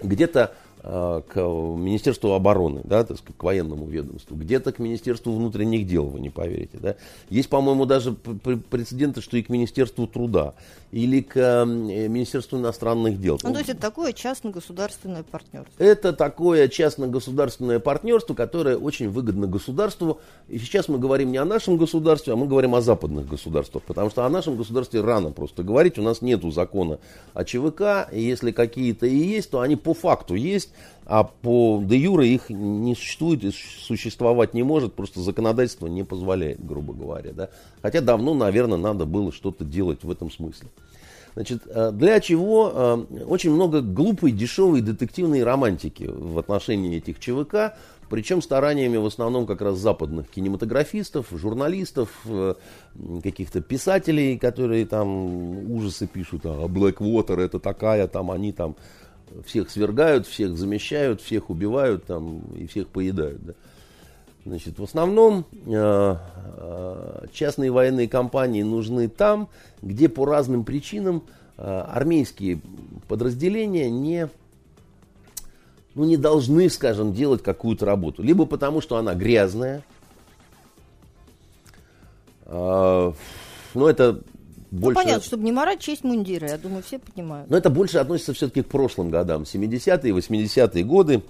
[0.00, 5.84] Где-то Э, к Министерству обороны, да, так сказать, к военному ведомству, где-то к Министерству внутренних
[5.86, 6.78] дел, вы не поверите.
[6.80, 6.94] Да.
[7.28, 10.54] Есть, по-моему, даже прецеденты, что и к Министерству труда,
[10.92, 13.40] или к э, Министерству иностранных дел.
[13.42, 15.82] Ну, то есть это такое частно-государственное партнерство?
[15.82, 20.20] Это такое частно-государственное партнерство, которое очень выгодно государству.
[20.48, 24.10] И сейчас мы говорим не о нашем государстве, а мы говорим о западных государствах, потому
[24.10, 25.98] что о нашем государстве рано просто говорить.
[25.98, 26.98] У нас нет закона
[27.34, 30.70] о ЧВК, и если какие-то и есть, то они по факту есть,
[31.06, 36.64] а по де юре их не существует и существовать не может, просто законодательство не позволяет,
[36.64, 37.32] грубо говоря.
[37.32, 37.48] Да?
[37.80, 40.68] Хотя давно, наверное, надо было что-то делать в этом смысле.
[41.34, 47.74] Значит, э, для чего э, очень много глупой, дешевой детективной романтики в отношении этих ЧВК,
[48.08, 52.54] причем стараниями в основном как раз западных кинематографистов, журналистов, э,
[53.22, 58.74] каких-то писателей, которые там ужасы пишут, а Blackwater это такая, там они там
[59.44, 63.44] всех свергают, всех замещают, всех убивают там, и всех поедают.
[63.44, 63.52] Да.
[64.44, 66.16] Значит, в основном э,
[66.56, 69.48] э, частные военные компании нужны там,
[69.82, 71.24] где по разным причинам
[71.56, 72.60] э, армейские
[73.08, 74.28] подразделения не,
[75.96, 78.22] ну, не должны, скажем, делать какую-то работу.
[78.22, 79.82] Либо потому, что она грязная.
[82.44, 83.12] Э,
[83.74, 84.22] ну, это
[84.76, 84.98] больше...
[84.98, 87.50] Ну, понятно, чтобы не морать честь мундира, я думаю, все понимают.
[87.50, 89.42] Но это больше относится все-таки к прошлым годам.
[89.42, 91.22] 70-е, 80-е годы,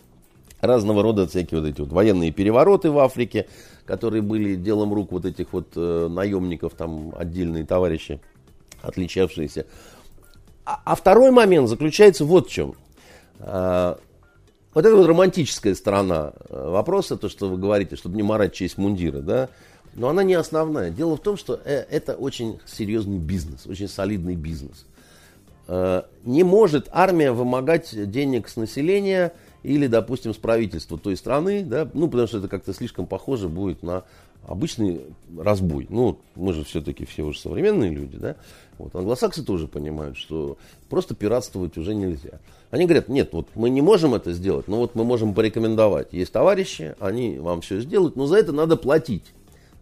[0.61, 3.47] разного рода всякие вот эти вот военные перевороты в Африке,
[3.85, 8.21] которые были делом рук вот этих вот э, наемников, там отдельные товарищи,
[8.83, 9.67] отличавшиеся.
[10.65, 12.75] А, а второй момент заключается вот в чем.
[13.41, 13.99] А,
[14.75, 18.77] вот эта вот романтическая сторона э, вопроса, то, что вы говорите, чтобы не морать честь
[18.77, 19.49] мундира, да,
[19.97, 20.91] но она не основная.
[20.91, 24.87] Дело в том, что э, это очень серьезный бизнес, очень солидный бизнес.
[25.69, 29.33] Э, не может армия вымогать денег с населения
[29.63, 33.83] или, допустим, с правительства той страны, да, ну, потому что это как-то слишком похоже будет
[33.83, 34.05] на
[34.47, 35.01] обычный
[35.37, 35.87] разбой.
[35.89, 38.37] Ну, мы же все-таки все уже современные люди, да.
[38.79, 42.39] Вот, англосаксы тоже понимают, что просто пиратствовать уже нельзя.
[42.71, 46.13] Они говорят, нет, вот мы не можем это сделать, но вот мы можем порекомендовать.
[46.13, 49.25] Есть товарищи, они вам все сделают, но за это надо платить.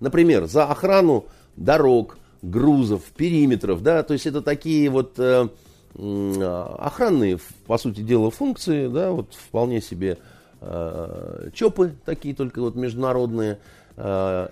[0.00, 1.26] Например, за охрану
[1.56, 5.48] дорог, грузов, периметров, да, то есть это такие вот э,
[5.94, 10.18] охранные, по сути дела, функции, да, вот вполне себе
[10.60, 13.58] э, ЧОПы такие только вот международные,
[13.96, 14.48] э,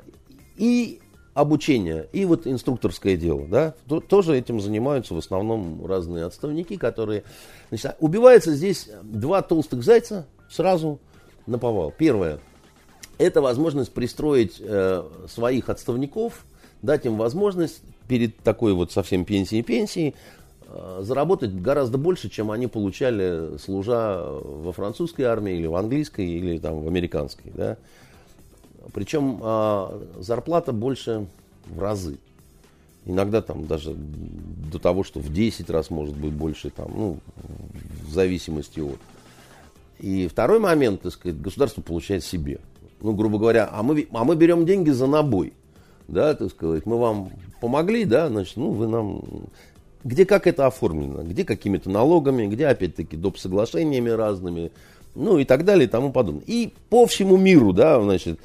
[0.56, 1.00] и
[1.34, 7.24] обучение, и вот инструкторское дело, да, то, тоже этим занимаются в основном разные отставники, которые,
[7.68, 10.98] значит, убивается здесь два толстых зайца сразу
[11.46, 11.92] на повал.
[11.96, 12.38] Первое–
[13.22, 16.44] это возможность пристроить э, своих отставников,
[16.82, 20.14] дать им возможность перед такой вот совсем пенсией-пенсией
[20.66, 26.58] э, заработать гораздо больше, чем они получали, служа во французской армии или в английской или
[26.58, 27.52] там в американской.
[27.54, 27.76] Да?
[28.92, 31.26] Причем э, зарплата больше
[31.66, 32.18] в разы.
[33.04, 37.18] Иногда там даже до того, что в 10 раз может быть больше, там, ну,
[38.06, 38.98] в зависимости от.
[39.98, 42.60] И второй момент, так сказать, государство получает себе.
[43.02, 45.52] Ну, грубо говоря, а мы, а мы берем деньги за набой.
[46.06, 49.22] Да, так сказать, мы вам помогли, да, значит, ну, вы нам...
[50.04, 53.38] Где как это оформлено, где какими-то налогами, где, опять-таки, доп.
[53.38, 54.72] соглашениями разными,
[55.14, 56.42] ну, и так далее, и тому подобное.
[56.46, 58.40] И по всему миру, да, значит,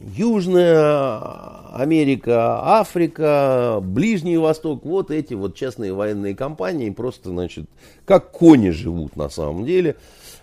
[0.00, 1.20] Южная
[1.74, 7.64] Америка, Африка, Ближний Восток, вот эти вот частные военные компании просто, значит,
[8.04, 9.96] как кони живут на самом деле.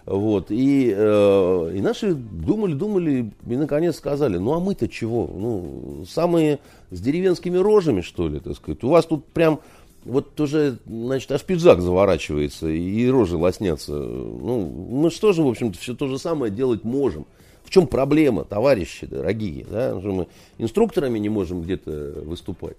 [0.06, 5.28] Вот, и, э, и наши думали, думали, и наконец сказали, ну а мы-то чего?
[5.28, 6.60] Ну, самые
[6.90, 8.84] с деревенскими рожами, что ли, так сказать.
[8.84, 9.60] У вас тут прям
[10.04, 13.94] вот уже, значит, аж пиджак заворачивается, и рожи лоснятся.
[13.94, 17.26] Ну, мы что же, в общем-то, все то же самое делать можем.
[17.64, 19.66] В чем проблема, товарищи дорогие?
[19.70, 19.94] Да?
[19.96, 22.76] Мы инструкторами не можем где-то выступать.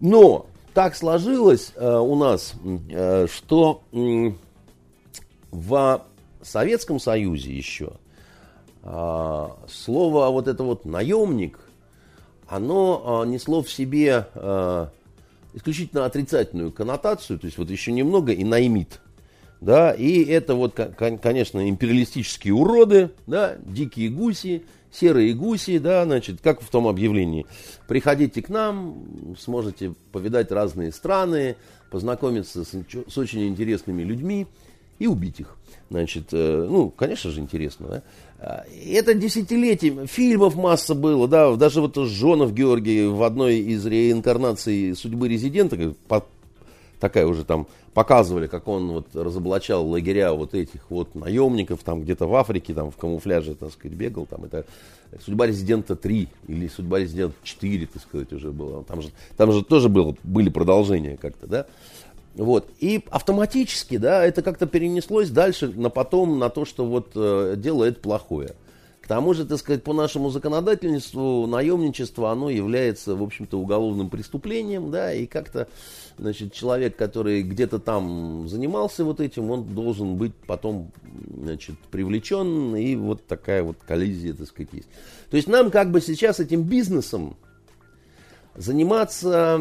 [0.00, 2.54] Но так сложилось э, у нас,
[2.90, 4.32] э, что э,
[5.54, 6.04] в
[6.42, 7.92] Советском Союзе еще
[8.82, 11.60] э, слово вот это вот наемник,
[12.48, 14.86] оно э, несло в себе э,
[15.54, 19.00] исключительно отрицательную коннотацию, то есть вот еще немного и наймит.
[19.60, 26.60] Да, и это вот, конечно, империалистические уроды, да, дикие гуси, серые гуси, да, значит, как
[26.60, 27.46] в том объявлении.
[27.88, 31.56] Приходите к нам, сможете повидать разные страны,
[31.90, 32.74] познакомиться с,
[33.08, 34.48] с очень интересными людьми
[34.98, 35.56] и убить их.
[35.90, 38.02] Значит, э, ну, конечно же, интересно, да.
[38.38, 44.94] А, это десятилетие, фильмов масса было, да, даже вот Жонов Георгий в одной из реинкарнаций
[44.96, 45.94] судьбы резидента,
[47.00, 52.26] такая уже там показывали, как он вот разоблачал лагеря вот этих вот наемников, там где-то
[52.26, 54.64] в Африке, там в камуфляже, так сказать, бегал, там это
[55.24, 59.62] судьба резидента 3 или судьба резидента 4, так сказать, уже было, там же, там же
[59.62, 61.66] тоже было, были продолжения как-то, да,
[62.34, 62.70] вот.
[62.80, 67.84] И автоматически, да, это как-то перенеслось дальше на потом, на то, что вот э, дело
[67.84, 68.54] это плохое.
[69.00, 74.90] К тому же, так сказать, по нашему законодательству наемничество, оно является, в общем-то, уголовным преступлением,
[74.90, 75.68] да, и как-то,
[76.16, 80.90] значит, человек, который где-то там занимался вот этим, он должен быть потом,
[81.36, 84.88] значит, привлечен, и вот такая вот коллизия, так сказать, есть.
[85.28, 87.36] То есть нам как бы сейчас этим бизнесом
[88.56, 89.60] заниматься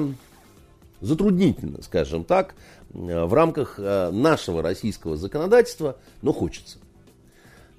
[1.03, 2.55] затруднительно, скажем так,
[2.93, 6.77] э, в рамках э, нашего российского законодательства, но хочется.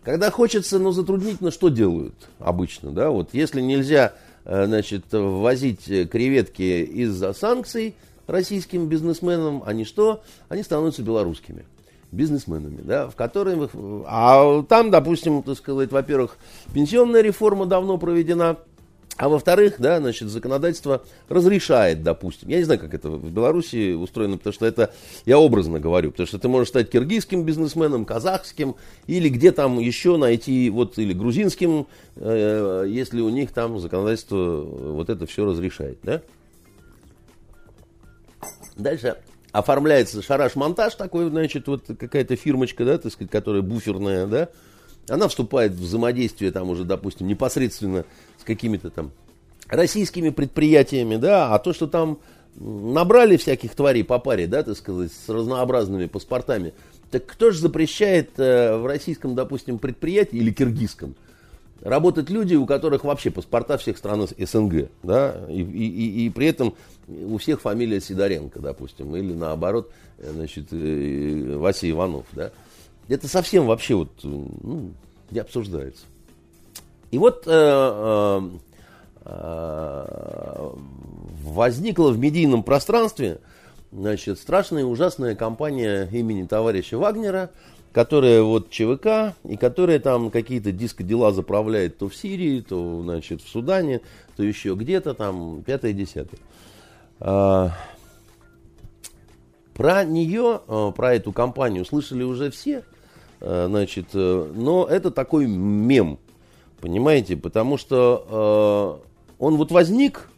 [0.02, 2.90] Когда хочется, но затруднительно, что делают обычно?
[2.92, 3.10] Да?
[3.10, 7.94] Вот если нельзя э, значит, ввозить креветки из-за санкций
[8.26, 10.22] российским бизнесменам, они что?
[10.48, 11.64] Они становятся белорусскими
[12.12, 13.70] бизнесменами, да, в которых,
[14.06, 16.36] а там, допустим, так сказать, во-первых,
[16.72, 18.58] пенсионная реформа давно проведена,
[19.16, 24.38] а во-вторых, да, значит, законодательство разрешает, допустим, я не знаю, как это в Беларуси устроено,
[24.38, 24.92] потому что это,
[25.24, 28.74] я образно говорю, потому что ты можешь стать киргизским бизнесменом, казахским,
[29.06, 35.08] или где там еще найти, вот, или грузинским, э, если у них там законодательство вот
[35.08, 36.20] это все разрешает, да.
[38.76, 39.16] Дальше
[39.52, 44.48] оформляется шараш-монтаж такой, значит, вот какая-то фирмочка, да, так сказать, которая буферная, да,
[45.08, 48.04] она вступает в взаимодействие там уже, допустим, непосредственно
[48.38, 49.10] с какими-то там
[49.68, 52.18] российскими предприятиями, да, а то, что там
[52.56, 56.72] набрали всяких тварей по паре, да, так сказать, с разнообразными паспортами,
[57.10, 61.16] так кто же запрещает э, в российском, допустим, предприятии или киргизском
[61.84, 66.48] работать люди, у которых вообще паспорта всех стран СНГ, да, и, и, и, и при
[66.48, 66.74] этом
[67.08, 72.50] у всех фамилия Сидоренко, допустим, или наоборот, э, значит, э, Вася Иванов, да.
[73.08, 74.92] Это совсем вообще вот, ну,
[75.30, 76.06] не обсуждается.
[77.10, 78.50] И вот э, э,
[79.24, 80.70] э,
[81.42, 83.40] возникла в медийном пространстве
[83.92, 87.50] значит, страшная и ужасная компания имени товарища Вагнера,
[87.92, 93.48] которая вот ЧВК, и которая там какие-то диско-дела заправляет то в Сирии, то значит, в
[93.48, 94.00] Судане,
[94.36, 96.40] то еще где-то там, пятое-десятое.
[97.20, 97.70] А,
[99.74, 102.82] про нее, э, про эту компанию слышали уже все,
[103.66, 106.18] значит, э, но это такой мем,
[106.84, 107.34] Понимаете?
[107.34, 110.28] Потому что э, он вот возник,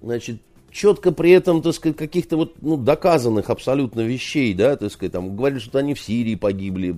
[0.00, 5.10] значит, четко при этом, так сказать, каких-то вот, ну, доказанных абсолютно вещей, да, так сказать,
[5.12, 6.94] там, говорили, что они в Сирии погибли,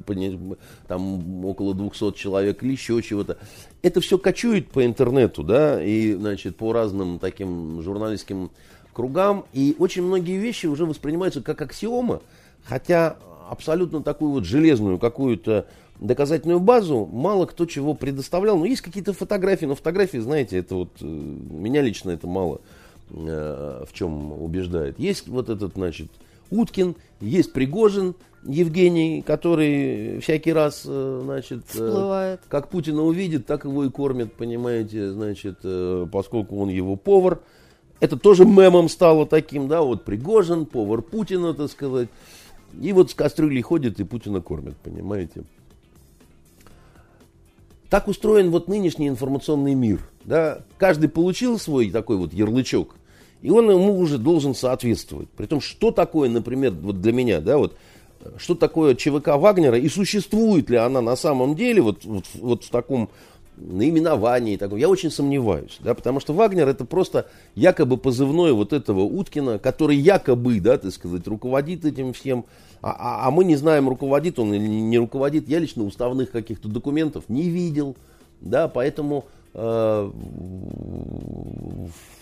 [0.88, 3.38] там, около 200 человек или еще чего-то.
[3.80, 8.50] Это все кочует по интернету, да, и, значит, по разным таким журналистским
[8.92, 12.20] кругам, и очень многие вещи уже воспринимаются как аксиома,
[12.62, 13.16] хотя
[13.50, 15.66] абсолютно такую вот железную какую-то
[16.00, 18.58] доказательную базу мало кто чего предоставлял.
[18.58, 22.60] Но есть какие-то фотографии, но фотографии, знаете, это вот э, меня лично это мало
[23.10, 24.98] э, в чем убеждает.
[24.98, 26.08] Есть вот этот, значит,
[26.50, 32.40] Уткин, есть Пригожин, Евгений, который всякий раз, э, значит, Всплывает.
[32.48, 35.58] как Путина увидит, так его и кормят, понимаете, значит,
[36.12, 37.40] поскольку он его повар.
[37.98, 42.08] Это тоже мемом стало таким, да, вот Пригожин, повар Путина, так сказать.
[42.80, 45.44] И вот с кастрюлей ходит и Путина кормят, понимаете.
[47.88, 50.08] Так устроен вот нынешний информационный мир.
[50.24, 50.60] Да?
[50.76, 52.96] Каждый получил свой такой вот ярлычок,
[53.42, 55.28] и он ему уже должен соответствовать.
[55.30, 57.76] Притом, что такое, например, вот для меня, да, вот,
[58.38, 62.70] что такое ЧВК Вагнера и существует ли она на самом деле вот, вот, вот в
[62.70, 63.08] таком
[63.56, 69.00] наименовании таком, я очень сомневаюсь, да, потому что Вагнер это просто якобы позывной вот этого
[69.00, 72.44] Уткина, который якобы, да, так сказать, руководит этим всем,
[72.82, 75.48] а, а, а мы не знаем, руководит он или не руководит.
[75.48, 77.96] Я лично уставных каких-то документов не видел,
[78.40, 80.10] да, поэтому э,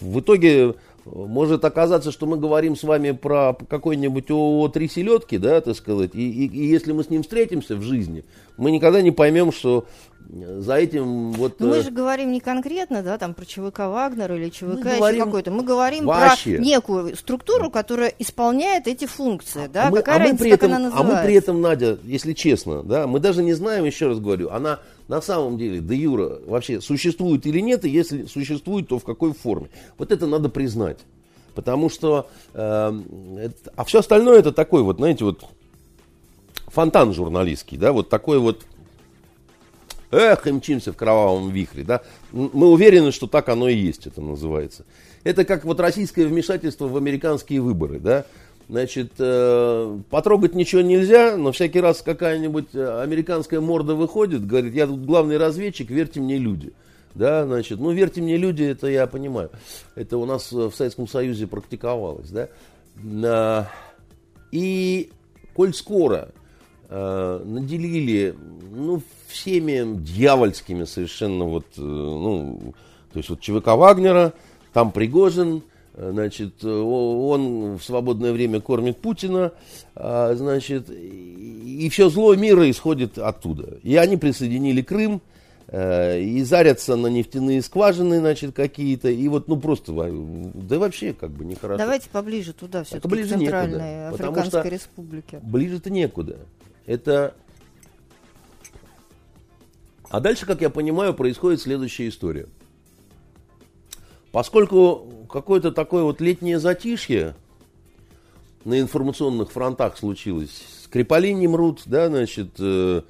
[0.01, 0.75] в итоге
[1.05, 6.15] может оказаться, что мы говорим с вами про какой-нибудь ООО «Три селедки», да, так сказать,
[6.15, 8.25] и, и, и если мы с ним встретимся в жизни,
[8.57, 9.87] мы никогда не поймем, что
[10.29, 11.61] за этим вот...
[11.61, 14.97] Но мы э, же говорим не конкретно, да, там про ЧВК Вагнер или ЧВК Мы
[14.97, 15.51] говорим какой-то.
[15.51, 16.57] Мы говорим вообще.
[16.57, 19.89] про некую структуру, которая исполняет эти функции, да.
[19.89, 21.17] а мы, Какая а мы разница, при как этом, она а называется?
[21.17, 24.81] мы при этом, Надя, если честно, да, мы даже не знаем, еще раз говорю, она
[25.09, 29.33] на самом деле, де юра, вообще существует или нет, и если существует, то в какой
[29.33, 29.69] форме.
[29.99, 30.99] Вот это надо признать.
[31.55, 33.01] Потому что, э,
[33.39, 35.45] это- а все остальное это такой вот, знаете, вот
[36.67, 38.65] фонтан журналистский, да, вот такой вот,
[40.11, 42.03] эх, и мчимся в кровавом вихре, да.
[42.33, 44.85] Мы уверены, что так оно и есть, это называется.
[45.23, 48.27] Это как вот российское вмешательство в американские выборы, да.
[48.69, 54.87] Значит, э, потрогать ничего нельзя, но всякий раз какая-нибудь э, американская морда выходит, говорит, я
[54.87, 56.73] тут главный разведчик, верьте мне, люди.
[57.15, 59.51] Да, значит, ну, верьте мне, люди, это я понимаю.
[59.95, 62.49] Это у нас э, в Советском Союзе практиковалось, да.
[63.25, 63.69] А,
[64.51, 65.11] И,
[65.55, 66.31] коль скоро
[66.89, 68.35] э, наделили,
[68.75, 72.75] ну, всеми дьявольскими совершенно вот, э, ну,
[73.13, 74.33] то есть вот ЧВК Вагнера,
[74.73, 79.53] там Пригожин, э, значит, он в свободное время кормит Путина,
[79.95, 83.79] а, значит, и все зло мира исходит оттуда.
[83.83, 85.23] И они присоединили Крым,
[85.69, 91.31] э, и зарятся на нефтяные скважины, значит, какие-то, и вот, ну, просто, да вообще, как
[91.31, 91.79] бы, нехорошо.
[91.79, 95.41] Давайте поближе туда, все-таки, ближе к Центральной некуда, Африканской что- Республике.
[95.43, 96.39] Ближе-то некуда.
[96.87, 97.35] Это...
[100.11, 102.47] А дальше, как я понимаю, происходит следующая история.
[104.35, 107.37] Поскольку какое-то такое вот летнее затишье
[108.65, 113.03] на информационных фронтах случилось, скрипали не мрут, да, значит, э,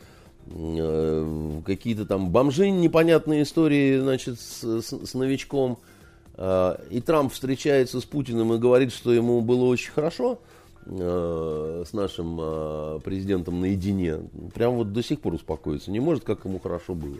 [0.49, 5.79] э, какие-то там бомжи непонятные истории, значит, с, с- с новичком,
[6.37, 10.41] э, и Трамп встречается с Путиным и говорит, что ему было очень хорошо
[10.85, 14.19] э, с нашим э, президентом наедине,
[14.55, 17.17] прям вот до сих пор успокоиться не может, как ему хорошо было.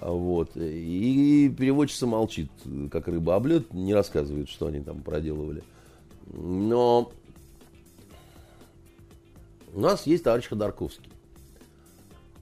[0.00, 0.56] Вот.
[0.56, 2.50] И переводчица молчит,
[2.90, 5.62] как рыба об лед, не рассказывает, что они там проделывали.
[6.26, 7.12] Но
[9.72, 11.10] у нас есть товарищ Ходорковский.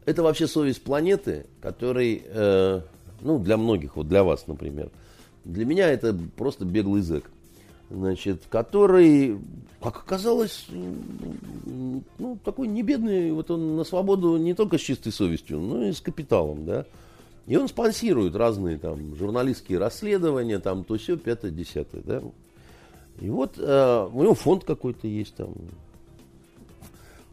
[0.05, 2.81] Это вообще совесть планеты, который, э,
[3.21, 4.91] ну, для многих, вот для вас, например,
[5.45, 7.31] для меня это просто беглый зэк,
[7.89, 9.39] значит, который,
[9.81, 15.61] как оказалось, ну, такой не бедный, вот он на свободу не только с чистой совестью,
[15.61, 16.85] но и с капиталом, да.
[17.47, 22.23] И он спонсирует разные там журналистские расследования, там то все, пятое, десятое, да.
[23.21, 25.55] И вот э, у него фонд какой-то есть там.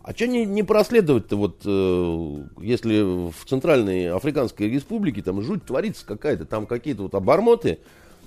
[0.02, 6.06] А что не, не проследовать-то вот, э, если в Центральной Африканской Республике там жуть творится
[6.06, 7.80] какая-то, там какие-то вот обормоты,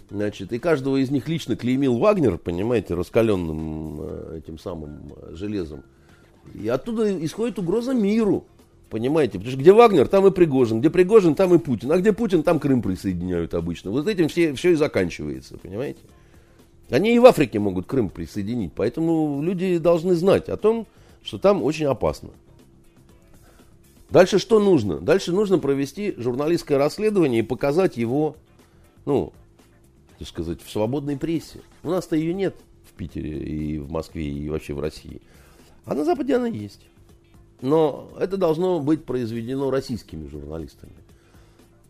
[0.09, 5.83] значит, и каждого из них лично клеймил Вагнер, понимаете, раскаленным э, этим самым э, железом.
[6.55, 8.47] И оттуда исходит угроза миру.
[8.93, 9.39] Понимаете?
[9.39, 10.81] Потому что где Вагнер, там и Пригожин.
[10.81, 11.91] Где Пригожин, там и Путин.
[11.91, 13.91] А где Путин, там Крым присоединяют обычно.
[13.91, 15.57] Вот этим все, все и заканчивается.
[15.57, 16.01] Понимаете?
[16.91, 18.75] Они и в Африке могут Крым присоединить.
[18.75, 20.87] Поэтому люди должны знать о том,
[21.23, 22.29] что там очень опасно.
[24.11, 24.99] Дальше что нужно?
[24.99, 28.37] Дальше нужно провести журналистское расследование и показать его,
[29.07, 29.33] ну,
[30.19, 31.61] так сказать, в свободной прессе.
[31.83, 35.23] У нас-то ее нет в Питере и в Москве и вообще в России.
[35.87, 36.83] А на Западе она есть.
[37.63, 40.93] Но это должно быть произведено российскими журналистами.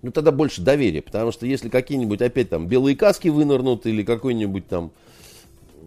[0.02, 4.66] Ну, тогда больше доверия, потому что если какие-нибудь опять там белые каски вынырнут или какой-нибудь
[4.66, 4.92] там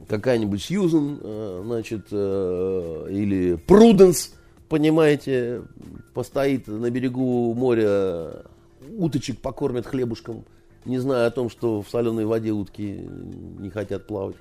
[0.08, 4.34] какая-нибудь Сьюзен, э, значит, э, или Пруденс,
[4.70, 5.64] понимаете,
[6.14, 8.44] постоит на берегу моря,
[8.98, 10.46] уточек покормит хлебушком,
[10.86, 13.08] не зная о том, что в соленой воде утки
[13.60, 14.36] не хотят плавать.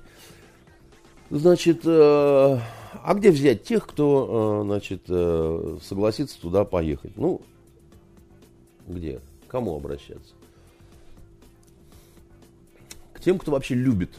[1.29, 7.17] Значит, э, а где взять тех, кто, э, значит, э, согласится туда поехать?
[7.17, 7.41] Ну,
[8.87, 9.19] где?
[9.47, 10.33] Кому обращаться?
[13.13, 14.11] К тем, кто вообще любит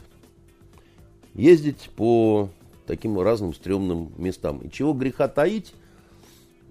[1.34, 2.48] ездить по
[2.86, 4.58] таким разным стрёмным местам.
[4.58, 5.74] И чего греха таить,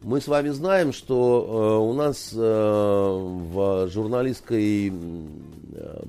[0.02, 6.04] мы с вами знаем, что э, у нас э, в журналистской э,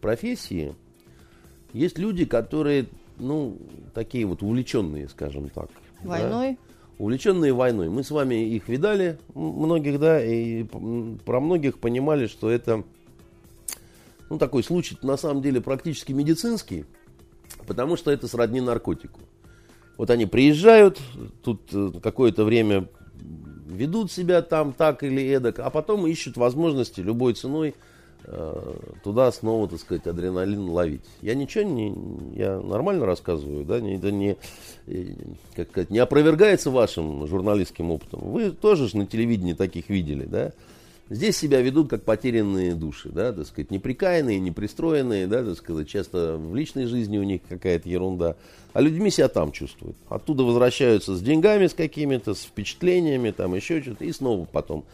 [0.00, 0.74] профессии
[1.72, 2.86] есть люди, которые,
[3.22, 3.56] ну,
[3.94, 5.70] такие вот увлеченные, скажем так.
[6.02, 6.52] Войной?
[6.52, 6.56] Да?
[6.98, 7.88] Увлеченные войной.
[7.88, 10.64] Мы с вами их видали, многих, да, и
[11.24, 12.84] про многих понимали, что это,
[14.28, 16.84] ну, такой случай, на самом деле, практически медицинский,
[17.66, 19.20] потому что это сродни наркотику.
[19.96, 21.00] Вот они приезжают,
[21.42, 22.88] тут э, какое-то время
[23.66, 27.74] ведут себя там так или эдак, а потом ищут возможности любой ценой
[29.02, 31.02] туда снова, так сказать, адреналин ловить.
[31.20, 31.94] Я ничего не,
[32.34, 34.36] я нормально рассказываю, да, это не,
[34.86, 35.14] э,
[35.56, 38.20] как сказать, не опровергается вашим журналистским опытом.
[38.20, 40.52] Вы тоже же на телевидении таких видели, да?
[41.10, 46.38] Здесь себя ведут как потерянные души, да, так сказать, неприкаянные, непристроенные, да, так сказать, часто
[46.38, 48.36] в личной жизни у них какая-то ерунда,
[48.72, 49.96] а людьми себя там чувствуют.
[50.08, 54.84] Оттуда возвращаются с деньгами с какими-то, с впечатлениями, там еще что-то, и снова потом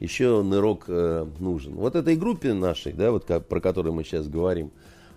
[0.00, 1.74] еще нырок э, нужен.
[1.74, 4.70] Вот этой группе нашей, да, вот как, про которую мы сейчас говорим,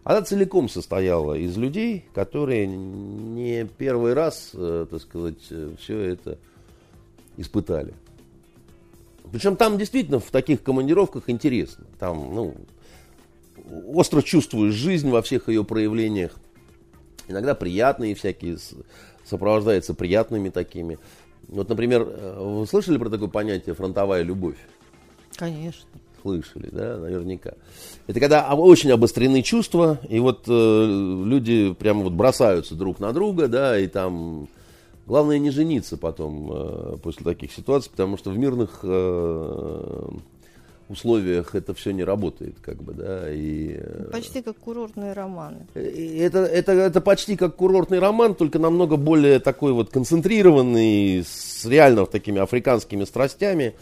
[0.03, 6.39] она целиком состояла из людей, которые не первый раз, э, так сказать, э, все это
[7.37, 7.93] испытали.
[9.31, 11.85] Причем там действительно в таких командировках интересно.
[11.99, 12.55] Там, ну,
[13.93, 16.35] остро чувствуешь жизнь во всех ее проявлениях.
[17.27, 18.57] Иногда приятные всякие,
[19.23, 20.97] сопровождаются приятными такими.
[21.47, 24.57] Вот, например, э, вы слышали про такое понятие фронтовая любовь?
[25.35, 25.87] Конечно.
[26.21, 27.53] Слышали, да, наверняка.
[28.07, 33.47] Это когда очень обострены чувства, и вот э, люди прямо вот бросаются друг на друга,
[33.47, 34.47] да, и там
[35.11, 40.09] Главное не жениться потом э, после таких ситуаций, потому что в мирных э,
[40.91, 43.31] условиях это все не работает, как бы, да.
[43.31, 45.67] И, э, почти как курортные романы.
[45.73, 52.05] Это, это, это почти как курортный роман, только намного более такой вот концентрированный, с реально
[52.05, 53.73] такими африканскими страстями.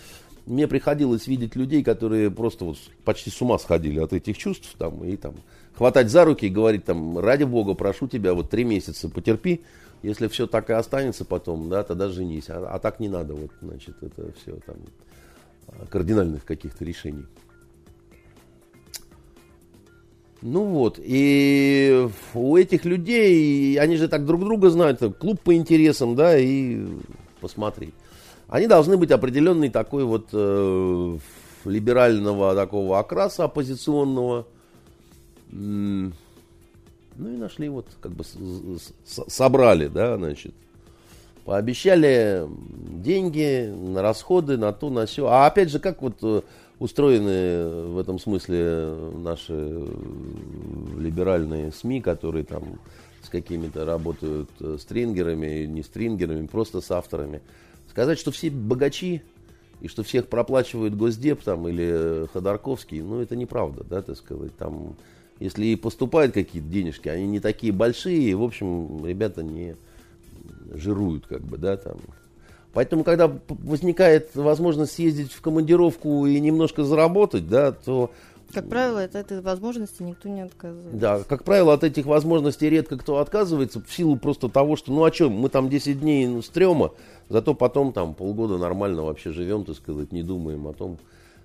[0.45, 5.03] Мне приходилось видеть людей, которые просто вот почти с ума сходили от этих чувств, там,
[5.03, 5.35] и там
[5.75, 9.61] хватать за руки и говорить там, ради бога, прошу тебя, вот три месяца потерпи,
[10.01, 12.49] если все так и останется потом, да, тогда женись.
[12.49, 14.75] А, а так не надо, вот, значит, это все там
[15.89, 17.25] кардинальных каких-то решений.
[20.41, 26.15] Ну вот, и у этих людей, они же так друг друга знают, клуб по интересам,
[26.15, 26.85] да, и
[27.41, 27.93] посмотри.
[28.47, 31.17] Они должны быть определенный такой вот э,
[31.65, 34.47] либерального такого окраса оппозиционного,
[35.51, 36.13] ну
[37.17, 38.23] и нашли, вот как бы
[39.27, 40.53] собрали, да, значит.
[41.49, 42.45] Пообещали
[43.01, 45.25] деньги на расходы, на то, на все.
[45.25, 46.41] А опять же, как вот э,
[46.77, 49.87] устроены в этом смысле наши
[50.95, 52.79] либеральные СМИ, которые там
[53.23, 57.41] с какими-то работают э, стрингерами, не стрингерами, просто с авторами.
[57.89, 59.23] Сказать, что все богачи
[59.81, 64.55] и что всех проплачивает Госдеп там или Ходорковский, ну это неправда, да, так сказать.
[64.55, 64.95] Там
[65.39, 69.77] если и поступают какие-то денежки, они не такие большие, и, в общем, ребята не
[70.73, 71.97] жируют, как бы, да, там.
[72.73, 78.11] Поэтому, когда возникает возможность съездить в командировку и немножко заработать, да, то...
[78.53, 80.97] Как правило, от этой возможности никто не отказывается.
[80.97, 85.03] Да, как правило, от этих возможностей редко кто отказывается в силу просто того, что, ну,
[85.03, 86.91] а что, мы там 10 дней ну, стрёма,
[87.27, 90.97] зато потом там полгода нормально вообще живем, так сказать, не думаем о том,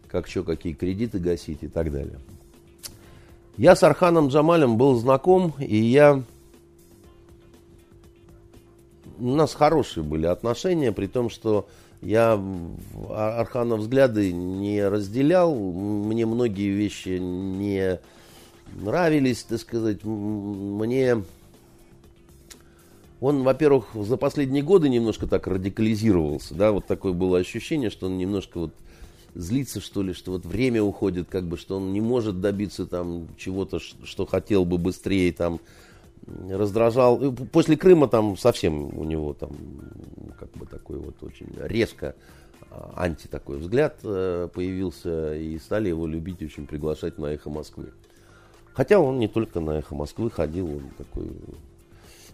[0.09, 2.19] как что, какие кредиты гасить и так далее.
[3.57, 6.23] Я с Арханом Джамалем был знаком, и я...
[9.19, 11.69] У нас хорошие были отношения, при том, что
[12.03, 12.41] я
[13.11, 18.01] Архана взгляды не разделял, мне многие вещи не
[18.75, 21.23] нравились, так сказать, мне...
[23.21, 28.19] Он, во-первых, за последние годы немножко так радикализировался, да, вот такое было ощущение, что он
[28.19, 28.75] немножко вот
[29.35, 33.29] злится, что ли, что вот время уходит, как бы, что он не может добиться там
[33.39, 35.61] чего-то, что хотел бы быстрее, там,
[36.27, 37.19] раздражал.
[37.53, 39.51] После Крыма там совсем у него там,
[40.39, 42.15] как бы такой вот очень резко
[42.71, 47.93] а, анти такой взгляд э, появился, и стали его любить, очень приглашать на «Эхо Москвы».
[48.73, 51.31] Хотя он не только на «Эхо Москвы» ходил, он такой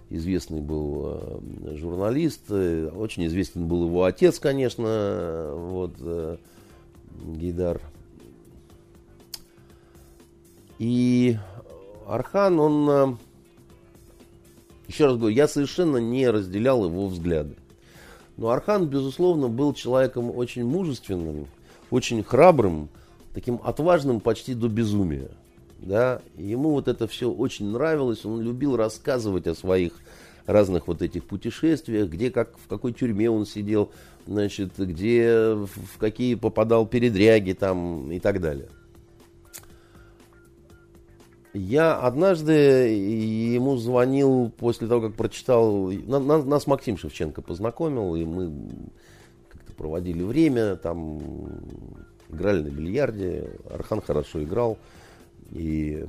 [0.09, 5.97] известный был э, журналист, э, очень известен был его отец, конечно, вот,
[7.23, 7.81] Гидар.
[10.79, 11.37] И
[12.07, 13.19] Архан, он...
[14.91, 17.55] Еще раз говорю, я совершенно не разделял его взгляды.
[18.37, 21.47] Но Архан, безусловно, был человеком очень мужественным,
[21.93, 22.89] очень храбрым,
[23.33, 25.29] таким отважным почти до безумия.
[25.79, 26.21] Да?
[26.37, 29.93] Ему вот это все очень нравилось, он любил рассказывать о своих
[30.45, 33.93] разных вот этих путешествиях, где как, в какой тюрьме он сидел,
[34.27, 38.69] значит, где, в какие попадал передряги там и так далее.
[41.53, 45.91] Я однажды ему звонил после того, как прочитал...
[45.91, 48.53] Нас Максим Шевченко познакомил, и мы
[49.49, 51.21] как-то проводили время, там
[52.29, 54.79] играли на бильярде, Архан хорошо играл.
[55.51, 56.07] И...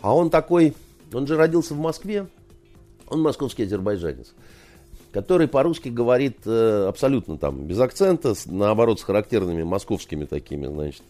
[0.00, 0.74] А он такой,
[1.12, 2.28] он же родился в Москве,
[3.08, 4.32] он московский азербайджанец,
[5.10, 11.02] который по-русски говорит э, абсолютно там без акцента, наоборот, с характерными московскими такими, значит.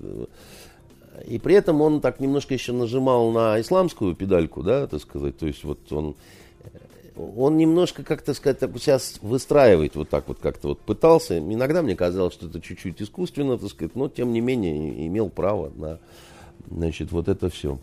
[1.21, 5.37] Э, и при этом он так немножко еще нажимал на исламскую педальку, да, так сказать.
[5.39, 6.15] То есть вот он,
[7.17, 11.39] он немножко, как то сказать, так сейчас выстраивает вот так вот как-то вот пытался.
[11.39, 15.73] Иногда мне казалось, что это чуть-чуть искусственно, так сказать, но тем не менее имел право
[15.77, 15.99] на,
[16.71, 17.79] значит, вот это все.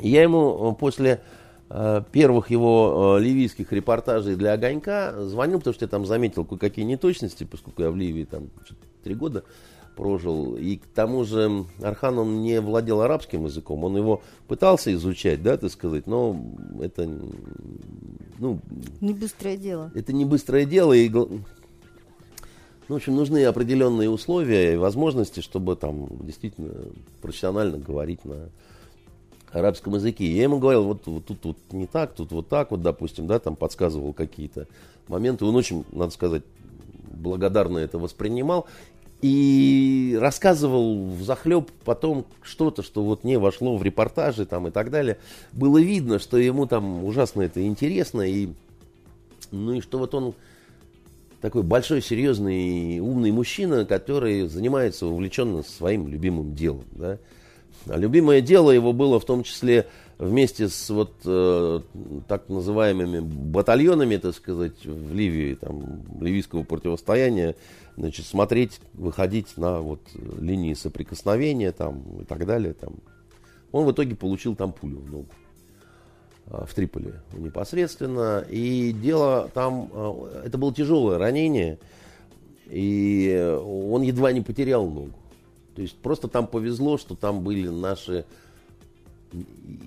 [0.00, 1.22] И я ему после
[1.68, 6.84] э, первых его э, ливийских репортажей для «Огонька» звонил, потому что я там заметил кое-какие
[6.84, 8.48] неточности, поскольку я в Ливии там
[9.02, 9.44] три года
[9.96, 10.56] прожил.
[10.56, 15.56] И к тому же Архан, он не владел арабским языком, он его пытался изучать, да,
[15.56, 16.36] так сказать, но
[16.80, 17.08] это,
[18.38, 18.60] ну...
[19.00, 19.90] Не быстрое дело.
[19.94, 21.08] Это не быстрое дело, и
[22.88, 26.74] ну, в общем, нужны определенные условия и возможности, чтобы там действительно
[27.20, 28.50] профессионально говорить на
[29.52, 30.30] арабском языке.
[30.30, 33.38] Я ему говорил, вот, вот тут вот не так, тут вот так, вот, допустим, да,
[33.38, 34.66] там подсказывал какие-то
[35.08, 35.44] моменты.
[35.44, 36.42] Он очень, надо сказать,
[37.12, 38.66] благодарно это воспринимал
[39.22, 44.90] и рассказывал в захлеб потом что-то, что вот не вошло в репортажи там и так
[44.90, 45.16] далее.
[45.52, 48.48] Было видно, что ему там ужасно это интересно, и,
[49.52, 50.34] ну и что вот он
[51.40, 56.84] такой большой, серьезный, умный мужчина, который занимается увлеченно своим любимым делом.
[56.90, 57.18] Да?
[57.86, 59.86] А любимое дело его было в том числе
[60.22, 61.80] вместе с вот э,
[62.28, 67.56] так называемыми батальонами, так сказать, в Ливии, там, ливийского противостояния,
[67.96, 70.00] значит, смотреть, выходить на вот
[70.38, 72.72] линии соприкосновения там и так далее.
[72.74, 72.94] Там.
[73.72, 75.28] Он в итоге получил там пулю в ногу
[76.46, 78.44] а, в Триполи непосредственно.
[78.48, 81.80] И дело там, а, это было тяжелое ранение,
[82.66, 85.14] и он едва не потерял ногу.
[85.74, 88.24] То есть просто там повезло, что там были наши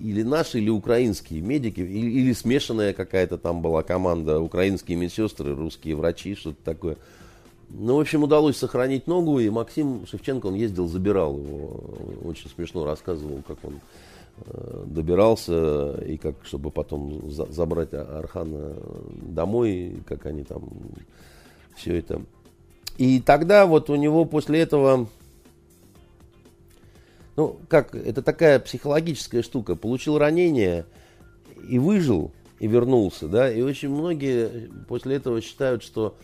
[0.00, 5.96] или наши, или украинские медики, или, или смешанная какая-то там была команда, украинские медсестры, русские
[5.96, 6.96] врачи, что-то такое.
[7.68, 11.80] Ну, в общем, удалось сохранить ногу, и Максим Шевченко, он ездил, забирал его.
[12.24, 13.80] Очень смешно рассказывал, как он
[14.46, 18.74] э, добирался, и как, чтобы потом за, забрать Архана
[19.20, 20.68] домой, как они там
[21.74, 22.22] все это.
[22.98, 25.08] И тогда вот у него после этого,
[27.36, 29.76] ну, как, это такая психологическая штука.
[29.76, 30.86] Получил ранение
[31.68, 36.16] и выжил, и вернулся, да, и очень многие после этого считают, что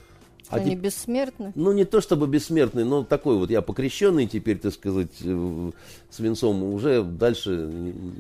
[0.43, 1.53] что они бессмертны?
[1.55, 5.71] Ну, не то чтобы бессмертный, но такой вот я покрещенный теперь, так сказать, э,
[6.11, 7.51] с венцом, уже дальше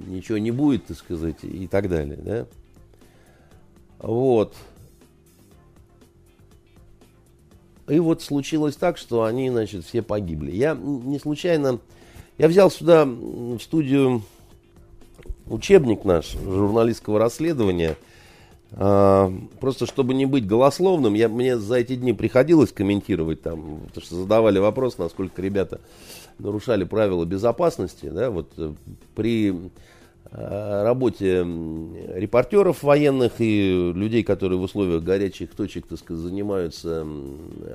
[0.06, 2.46] ничего не будет, так сказать, и так далее, да.
[3.98, 4.54] Вот.
[7.88, 10.52] И вот случилось так, что они, значит, все погибли.
[10.52, 11.80] Я не случайно...
[12.38, 14.22] Я взял сюда в студию
[15.46, 17.96] учебник наш журналистского расследования–
[18.74, 24.06] а, просто чтобы не быть голословным, я, мне за эти дни приходилось комментировать там, потому
[24.06, 25.80] что задавали вопрос, насколько ребята
[26.38, 28.06] нарушали правила безопасности.
[28.06, 28.72] Да, вот э,
[29.14, 29.54] при
[30.30, 31.44] работе
[32.14, 37.06] репортеров военных и людей, которые в условиях горячих точек, так сказать, занимаются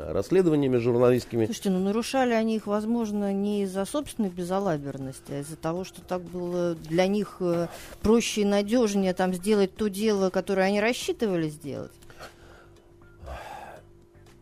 [0.10, 1.46] расследованиями журналистскими.
[1.46, 6.24] Слушайте, ну нарушали они их, возможно, не из-за собственной безалаберности, а из-за того, что так
[6.24, 7.68] было для них э,
[8.02, 11.92] проще и надежнее там сделать то дело, которое они рассчитывали сделать?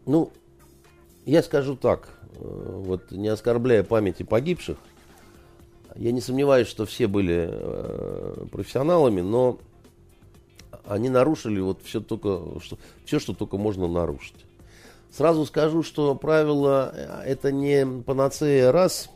[0.06, 0.32] Ну,
[1.26, 4.78] я скажу так, э, вот не оскорбляя памяти погибших,
[5.96, 9.60] я не сомневаюсь, что все были э, профессионалами, но
[10.86, 14.46] они нарушили вот все, только, что, все, что только можно нарушить.
[15.12, 19.10] Сразу скажу, что правило э, это не панацея раз,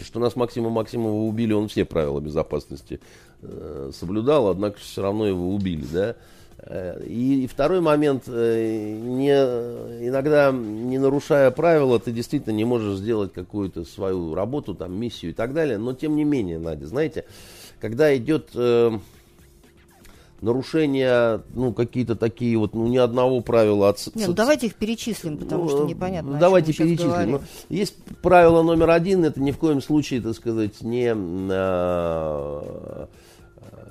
[0.00, 3.00] что нас Максима Максимова убили, он все правила безопасности
[3.40, 6.16] э, соблюдал, однако все равно его убили, да.
[6.64, 9.32] Э, и, второй момент, э, не,
[10.06, 15.34] иногда не нарушая правила, ты действительно не можешь сделать какую-то свою работу, там, миссию и
[15.34, 15.78] так далее.
[15.78, 17.24] Но тем не менее, Надя, знаете,
[17.80, 18.96] когда идет э,
[20.40, 23.88] нарушения, ну, какие-то такие вот, ну, ни одного правила.
[23.88, 26.38] От, Нет, ну, давайте их перечислим, потому ну, что непонятно.
[26.38, 27.32] Давайте перечислим.
[27.32, 27.40] Ну,
[27.70, 33.08] есть правило номер один, это ни в коем случае, так сказать, не а,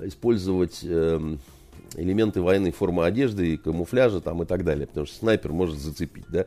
[0.04, 1.36] использовать э,
[1.96, 6.26] элементы военной формы одежды и камуфляжа там и так далее, потому что снайпер может зацепить,
[6.30, 6.46] да.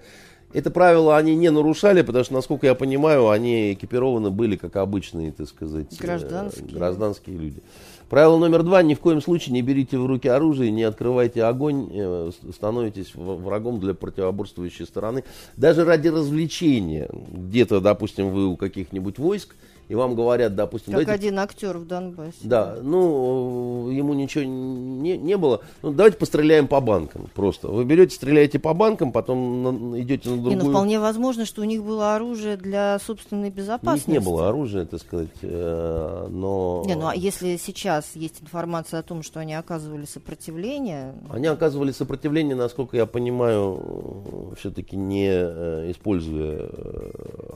[0.53, 5.32] Это правило они не нарушали, потому что, насколько я понимаю, они экипированы были как обычные,
[5.32, 7.61] так сказать, э, гражданские, гражданские люди.
[8.09, 8.80] Правило номер два.
[8.82, 13.80] Ни в коем случае не берите в руки оружие, не открывайте огонь, э, становитесь врагом
[13.80, 15.24] для противоборствующей стороны.
[15.57, 17.09] Даже ради развлечения.
[17.32, 19.57] Где-то, допустим, вы у каких-нибудь войск,
[19.89, 20.93] и вам говорят, допустим...
[20.93, 21.26] Как давайте...
[21.26, 22.37] один актер в Донбассе.
[22.43, 25.61] Да, ну, ему ничего не, не было.
[25.82, 27.68] Ну, давайте постреляем по банкам просто.
[27.68, 30.57] Вы берете, стреляете по банкам, потом на, идете на другую...
[30.57, 34.09] Не, ну, вполне возможно, что у них было оружие для собственной безопасности.
[34.09, 36.82] У них не было оружия, так сказать, э, но...
[36.87, 41.14] Не, ну, а если сейчас есть информация о том, что они оказывали сопротивление...
[41.30, 47.11] Они оказывали сопротивление, насколько я понимаю, все-таки не э, используя э,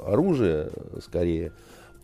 [0.06, 0.70] оружие,
[1.02, 1.52] скорее,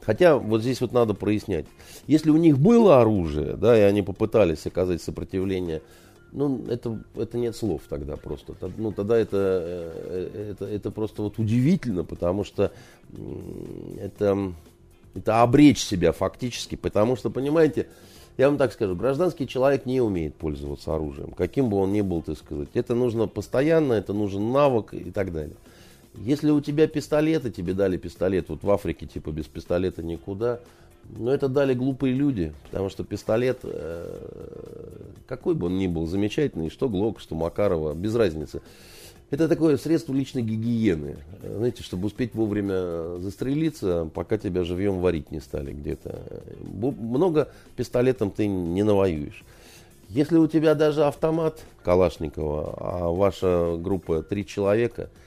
[0.05, 1.67] Хотя вот здесь вот надо прояснять.
[2.07, 5.83] Если у них было оружие, да, и они попытались оказать сопротивление,
[6.33, 8.55] ну, это, это нет слов тогда просто.
[8.77, 12.73] Ну, тогда это, э, это, это просто вот удивительно, потому что
[14.01, 14.53] это,
[15.15, 17.87] это обречь себя фактически, потому что, понимаете,
[18.37, 22.21] я вам так скажу, гражданский человек не умеет пользоваться оружием, каким бы он ни был,
[22.21, 22.69] так сказать.
[22.75, 25.57] Это нужно постоянно, это нужен навык и так далее.
[26.17, 30.61] Если у тебя пистолет, и тебе дали пистолет, вот в Африке типа без пистолета никуда,
[31.11, 34.21] но это дали глупые люди, потому что пистолет, э,
[35.27, 38.63] какой бы он ни был, замечательный, что Глок, что Макарова, без разницы.
[39.31, 41.17] Это такое средство личной гигиены.
[41.43, 46.21] Знаете, чтобы успеть вовремя застрелиться, пока тебя живьем варить не стали где-то.
[46.63, 49.43] Много пистолетом ты не навоюешь.
[50.11, 55.11] Если у тебя даже автомат Калашникова, а ваша группа три человека–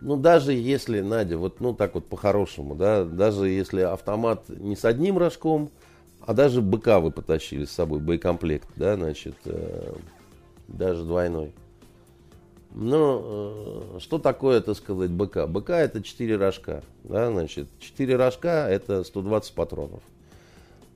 [0.00, 4.84] ну, даже если, Надя, вот, ну, так вот по-хорошему, да, даже если автомат не с
[4.84, 5.70] одним рожком,
[6.20, 9.94] а даже быка вы потащили с собой, боекомплект, да, значит, э,
[10.68, 11.52] даже двойной.
[12.72, 15.46] Ну, э, что такое, так сказать, быка?
[15.46, 20.02] Быка это 4 рожка, да, значит, 4 рожка это 120 патронов.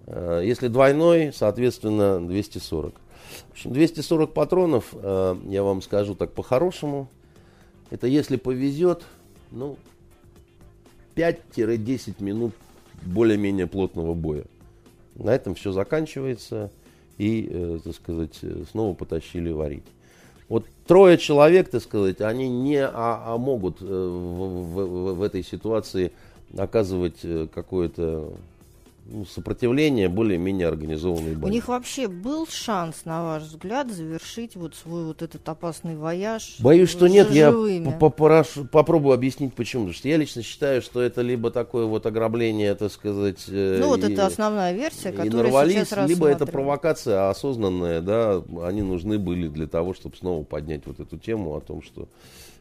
[0.07, 2.95] Э, если двойной, соответственно, 240.
[2.95, 7.09] В общем, 240 патронов, э, я вам скажу так по-хорошему,
[7.91, 9.05] это если повезет,
[9.51, 9.77] ну,
[11.17, 12.53] 5-10 минут
[13.03, 14.45] более-менее плотного боя.
[15.15, 16.71] На этом все заканчивается
[17.19, 19.85] и, э, так сказать, снова потащили варить.
[20.49, 25.43] Вот трое человек, так сказать, они не а, а могут э, в, в, в этой
[25.43, 26.13] ситуации
[26.57, 28.35] оказывать э, какое-то
[29.07, 35.05] ну, сопротивление более-менее организованной У них вообще был шанс, на ваш взгляд, завершить вот свой
[35.05, 36.57] вот этот опасный вояж?
[36.61, 37.31] Боюсь, что нет.
[37.31, 37.53] Я
[38.01, 39.85] попрошу, попробую объяснить почему.
[39.85, 43.45] Потому что я лично считаю, что это либо такое вот ограбление, так сказать...
[43.49, 48.83] Э, Ну вот и, это основная версия, нарвались, сейчас Либо это провокация осознанная, да, они
[48.83, 52.09] нужны были для того, чтобы снова поднять вот эту тему о том, что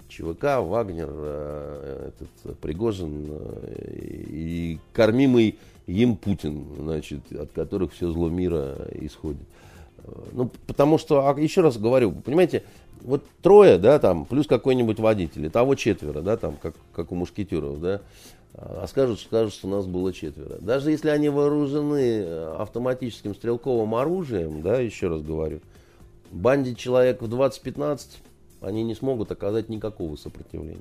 [0.09, 5.57] ЧВК, Вагнер, э, этот Пригожин э, и кормимый
[5.87, 9.41] им Путин, значит, от которых все зло мира исходит.
[10.31, 12.63] Ну, потому что, а, еще раз говорю, понимаете,
[13.01, 17.79] вот трое, да, там, плюс какой-нибудь водитель, того четверо, да, там, как, как у мушкетеров,
[17.79, 18.01] да,
[18.55, 20.57] а скажут, скажут, что у нас было четверо.
[20.59, 25.59] Даже если они вооружены э, автоматическим стрелковым оружием, да, еще раз говорю,
[26.31, 28.01] банде человек в 20-15,
[28.61, 30.79] они не смогут оказать никакого сопротивления.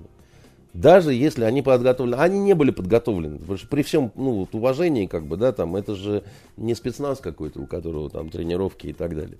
[0.75, 5.37] Даже если они подготовлены, они не были подготовлены, при всем ну, вот уважении, как бы,
[5.37, 6.25] да, там, это же
[6.57, 9.37] не спецназ какой-то, у которого там тренировки и так далее.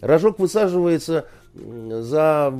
[0.00, 2.54] Рожок высаживается за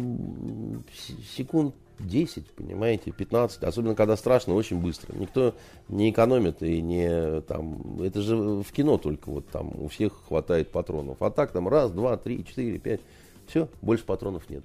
[1.36, 5.16] секунд 10, понимаете, 15, особенно когда страшно, очень быстро.
[5.16, 5.54] Никто
[5.88, 10.70] не экономит и не там, это же в кино только вот там у всех хватает
[10.70, 11.18] патронов.
[11.20, 13.00] А так там раз, два, три, четыре, пять,
[13.46, 14.64] все, больше патронов нет.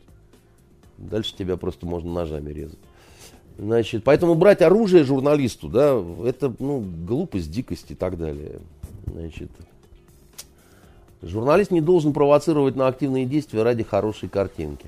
[0.97, 2.80] Дальше тебя просто можно ножами резать.
[3.62, 8.59] Значит, поэтому брать оружие журналисту, да, это, ну, глупость, дикость и так далее.
[9.05, 9.51] Значит,
[11.22, 14.88] журналист не должен провоцировать на активные действия ради хорошей картинки.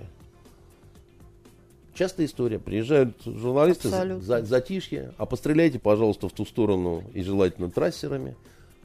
[1.94, 2.58] Частая история.
[2.58, 8.36] Приезжают журналисты, за, затишье, а постреляйте, пожалуйста, в ту сторону и желательно трассерами.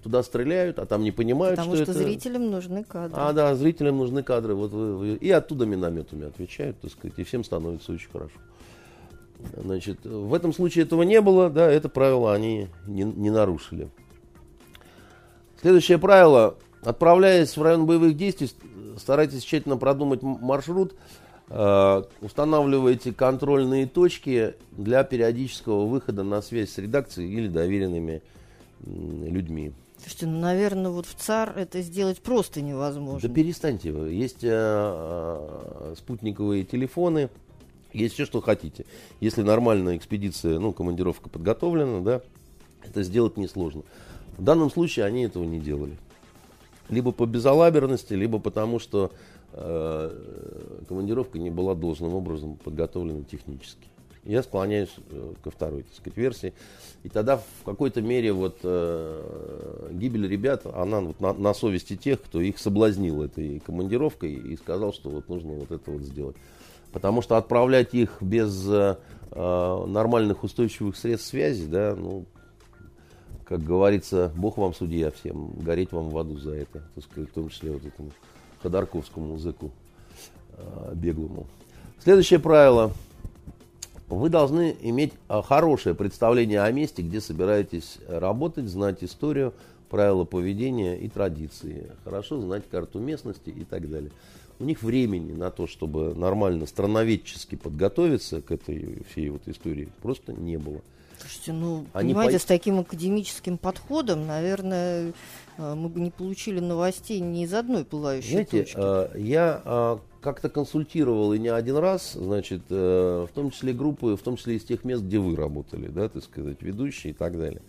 [0.03, 2.03] Туда стреляют, а там не понимают, Потому что, что это...
[2.03, 3.19] зрителям нужны кадры.
[3.19, 4.55] А, да, зрителям нужны кадры.
[4.55, 5.15] Вот вы, вы...
[5.15, 8.39] И оттуда минометами отвечают, так сказать, и всем становится очень хорошо.
[9.57, 13.89] Значит, в этом случае этого не было, да, это правило они не, не нарушили.
[15.61, 18.51] Следующее правило, отправляясь в район боевых действий,
[18.97, 20.95] старайтесь тщательно продумать маршрут,
[21.49, 28.23] э, устанавливайте контрольные точки для периодического выхода на связь с редакцией или доверенными
[28.85, 29.73] людьми.
[29.99, 33.29] Слушайте, ну, наверное, вот в ЦАР это сделать просто невозможно.
[33.29, 34.13] Да перестаньте вы.
[34.13, 37.31] Есть э, э, спутниковые телефоны,
[37.93, 38.85] есть все, что хотите.
[39.21, 42.23] Если нормальная экспедиция, ну, командировка подготовлена, да,
[42.85, 43.83] это сделать несложно.
[44.37, 45.97] В данном случае они этого не делали.
[46.89, 49.13] Либо по безалаберности, либо потому, что
[49.53, 53.89] э, командировка не была должным образом подготовлена технически.
[54.25, 56.55] Я склоняюсь э, ко второй, так сказать, версии.
[57.03, 62.21] И тогда в какой-то мере вот э, гибель ребят, она вот на, на совести тех,
[62.21, 66.37] кто их соблазнил этой командировкой и сказал, что вот нужно вот это вот сделать.
[66.99, 68.97] Потому что отправлять их без э,
[69.31, 72.25] э нормальных устойчивых средств связи, да, ну,
[73.45, 77.35] как говорится, Бог вам судья всем, гореть вам в аду за это, так сказать, в
[77.35, 78.11] том числе вот этому
[78.65, 79.71] Ходорковскому языку
[80.57, 81.47] э, беглому.
[82.03, 82.91] Следующее правило.
[84.09, 89.55] Вы должны иметь э, хорошее представление о месте, где собираетесь работать, знать историю,
[89.89, 94.11] правила поведения и традиции, хорошо знать карту местности и так далее.
[94.61, 100.33] У них времени на то, чтобы нормально страноведчески подготовиться к этой всей вот истории, просто
[100.33, 100.81] не было.
[101.21, 102.43] Слушайте, ну, Они понимаете, по...
[102.43, 105.13] с таким академическим подходом, наверное,
[105.59, 108.77] э, мы бы не получили новостей ни из одной пылающей Знаете, точки.
[108.79, 114.23] Э, я э, как-то консультировал и не один раз, значит, в том числе группы, в
[114.23, 117.63] том числе из тех мест, где вы работали, да, так сказать, ведущие и так далее.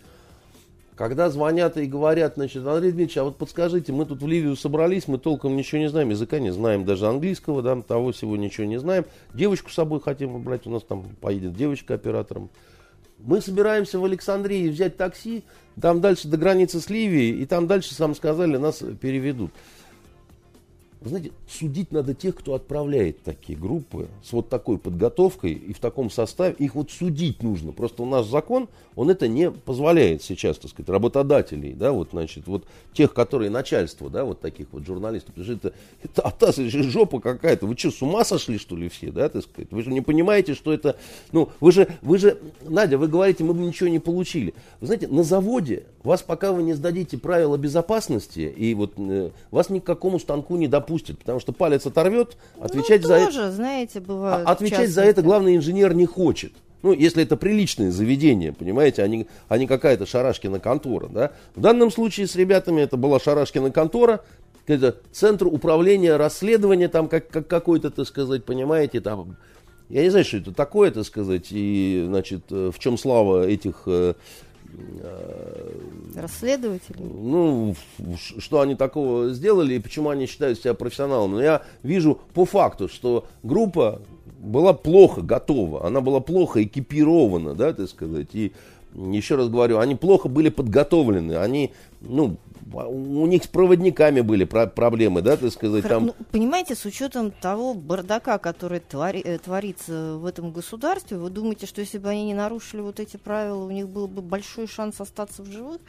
[1.00, 5.08] Когда звонят и говорят, значит, Андрей Дмитриевич, а вот подскажите, мы тут в Ливию собрались,
[5.08, 8.78] мы толком ничего не знаем, языка не знаем, даже английского, да, того всего ничего не
[8.78, 9.06] знаем.
[9.32, 12.50] Девочку с собой хотим брать, у нас там поедет девочка оператором.
[13.16, 15.42] Мы собираемся в Александрии взять такси,
[15.80, 19.52] там дальше до границы с Ливией, и там дальше, сам сказали, нас переведут.
[21.00, 25.78] Вы знаете, судить надо тех, кто отправляет такие группы с вот такой подготовкой и в
[25.78, 26.54] таком составе.
[26.58, 27.72] Их вот судить нужно.
[27.72, 32.46] Просто у нас закон, он это не позволяет сейчас, так сказать, работодателей, да, вот, значит,
[32.46, 35.34] вот тех, которые начальство, да, вот таких вот журналистов.
[35.34, 37.66] Потому что это, это атас, жопа какая-то.
[37.66, 39.68] Вы что, с ума сошли, что ли, все, да, так сказать?
[39.70, 40.96] Вы же не понимаете, что это,
[41.32, 44.52] ну, вы же, вы же, Надя, вы говорите, мы бы ничего не получили.
[44.80, 49.70] Вы знаете, на заводе вас, пока вы не сдадите правила безопасности, и вот э, вас
[49.70, 53.52] ни к какому станку не допустят, допустит, потому что палец оторвет, отвечать ну, за это...
[53.52, 54.46] знаете, бывает.
[54.46, 56.52] А, отвечать за это главный инженер не хочет.
[56.82, 61.08] Ну, если это приличное заведение, понимаете, а не, а не какая-то шарашкина контора.
[61.08, 61.32] Да?
[61.54, 64.20] В данном случае с ребятами это была шарашкина контора,
[64.66, 69.36] это центр управления расследования, там как, как какой-то, так сказать, понимаете, там,
[69.90, 73.82] я не знаю, что это такое, так сказать, и, значит, э, в чем слава этих
[73.86, 74.14] э,
[75.02, 75.72] Э,
[76.14, 77.02] Расследователи?
[77.02, 77.74] Ну,
[78.18, 81.32] что они такого сделали и почему они считают себя профессионалами.
[81.32, 84.02] Но я вижу по факту, что группа
[84.38, 88.52] была плохо готова, она была плохо экипирована, да, так сказать, и
[88.94, 92.36] еще раз говорю, они плохо были подготовлены, они, ну,
[92.72, 95.86] у них с проводниками были проблемы, да, так сказать.
[95.86, 96.06] Там...
[96.06, 101.66] Ну, понимаете, с учетом того бардака, который твори, э, творится в этом государстве, вы думаете,
[101.66, 105.00] что если бы они не нарушили вот эти правила, у них был бы большой шанс
[105.00, 105.80] остаться в живых?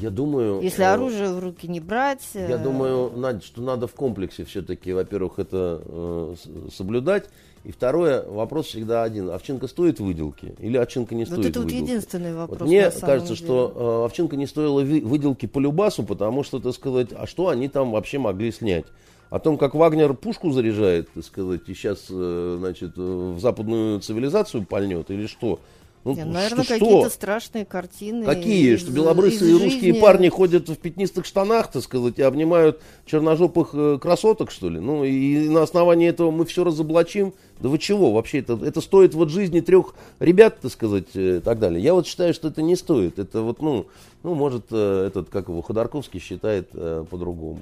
[0.00, 0.60] Я думаю...
[0.60, 2.28] Если э, оружие в руки не брать...
[2.34, 2.58] Я э...
[2.58, 6.34] думаю, Надя, что надо в комплексе все-таки, во-первых, это э,
[6.72, 7.28] соблюдать.
[7.64, 9.30] И второе, вопрос всегда один.
[9.30, 11.80] Овчинка стоит выделки или овчинка не вот стоит это выделки?
[11.80, 12.58] Вот единственный вопрос.
[12.58, 13.36] Вот мне кажется, деле.
[13.36, 17.68] что э, овчинка не стоила выделки по Любасу, потому что, так сказать, а что они
[17.68, 18.86] там вообще могли снять?
[19.30, 24.64] О том, как Вагнер пушку заряжает, так сказать, и сейчас, э, значит, в западную цивилизацию
[24.64, 25.60] пальнет или что?
[26.04, 28.24] Ну, Нет, наверное, какие-то страшные картины.
[28.24, 28.74] Какие?
[28.74, 33.98] Из, что белобрысые русские парни ходят в пятнистых штанах, так сказать, и обнимают черножопых э,
[34.00, 34.80] красоток, что ли?
[34.80, 37.34] Ну, и на основании этого мы все разоблачим.
[37.60, 38.12] Да вы чего?
[38.12, 41.80] Вообще, это, это стоит вот жизни трех ребят, так сказать, и э, так далее.
[41.80, 43.20] Я вот считаю, что это не стоит.
[43.20, 43.86] Это вот, ну,
[44.24, 47.60] ну может, э, этот, как его, Ходорковский считает по-другому.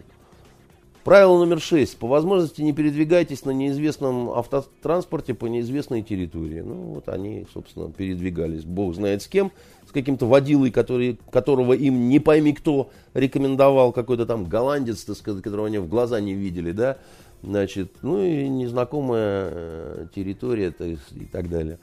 [1.05, 1.97] Правило номер шесть.
[1.97, 6.61] По возможности не передвигайтесь на неизвестном автотранспорте по неизвестной территории.
[6.61, 8.65] Ну, вот они, собственно, передвигались.
[8.65, 9.51] Бог знает с кем.
[9.89, 13.93] С каким-то водилой, который, которого им не пойми кто рекомендовал.
[13.93, 16.99] Какой-то там голландец, так сказать, которого они в глаза не видели, да.
[17.43, 21.79] Значит, ну и незнакомая э, территория то есть, и так далее.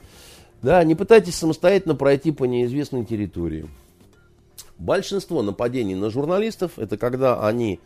[0.62, 3.66] Да, не пытайтесь самостоятельно пройти по неизвестной территории.
[4.78, 7.80] Большинство нападений на журналистов это когда они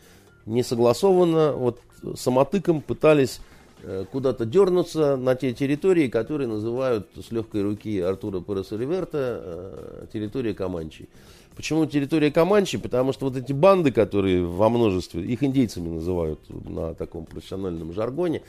[0.47, 1.81] не согласованно, вот
[2.17, 3.41] самотыком пытались
[3.83, 10.07] э, куда-то дернуться на те территории, которые называют с легкой руки Артура Переса Риверта э,
[10.13, 11.09] территория Каманчи.
[11.55, 12.79] Почему территория Каманчи?
[12.79, 18.43] Потому что вот эти банды, которые во множестве, их индейцами называют на таком профессиональном жаргоне,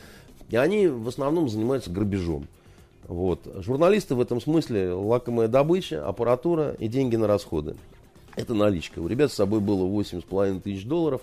[0.49, 2.47] и они в основном занимаются грабежом.
[3.07, 3.39] Вот.
[3.57, 7.75] Журналисты в этом смысле лакомая добыча, аппаратура и деньги на расходы.
[8.35, 8.99] Это наличка.
[8.99, 11.21] У ребят с собой было 8,5 тысяч долларов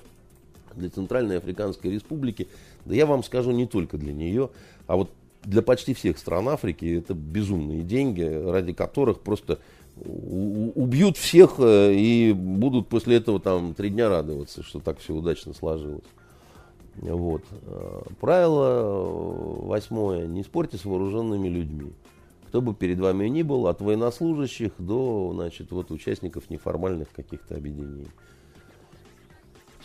[0.77, 2.49] для Центральной Африканской Республики.
[2.85, 4.51] Да я вам скажу, не только для нее,
[4.87, 5.11] а вот
[5.45, 9.59] для почти всех стран Африки это безумные деньги, ради которых просто
[9.97, 15.53] убьют всех э, и будут после этого там три дня радоваться, что так все удачно
[15.53, 16.05] сложилось.
[16.97, 17.43] Вот.
[17.67, 20.27] Э, правило восьмое.
[20.27, 21.93] Не спорьте с вооруженными людьми.
[22.49, 28.09] Кто бы перед вами ни был, от военнослужащих до значит, вот, участников неформальных каких-то объединений.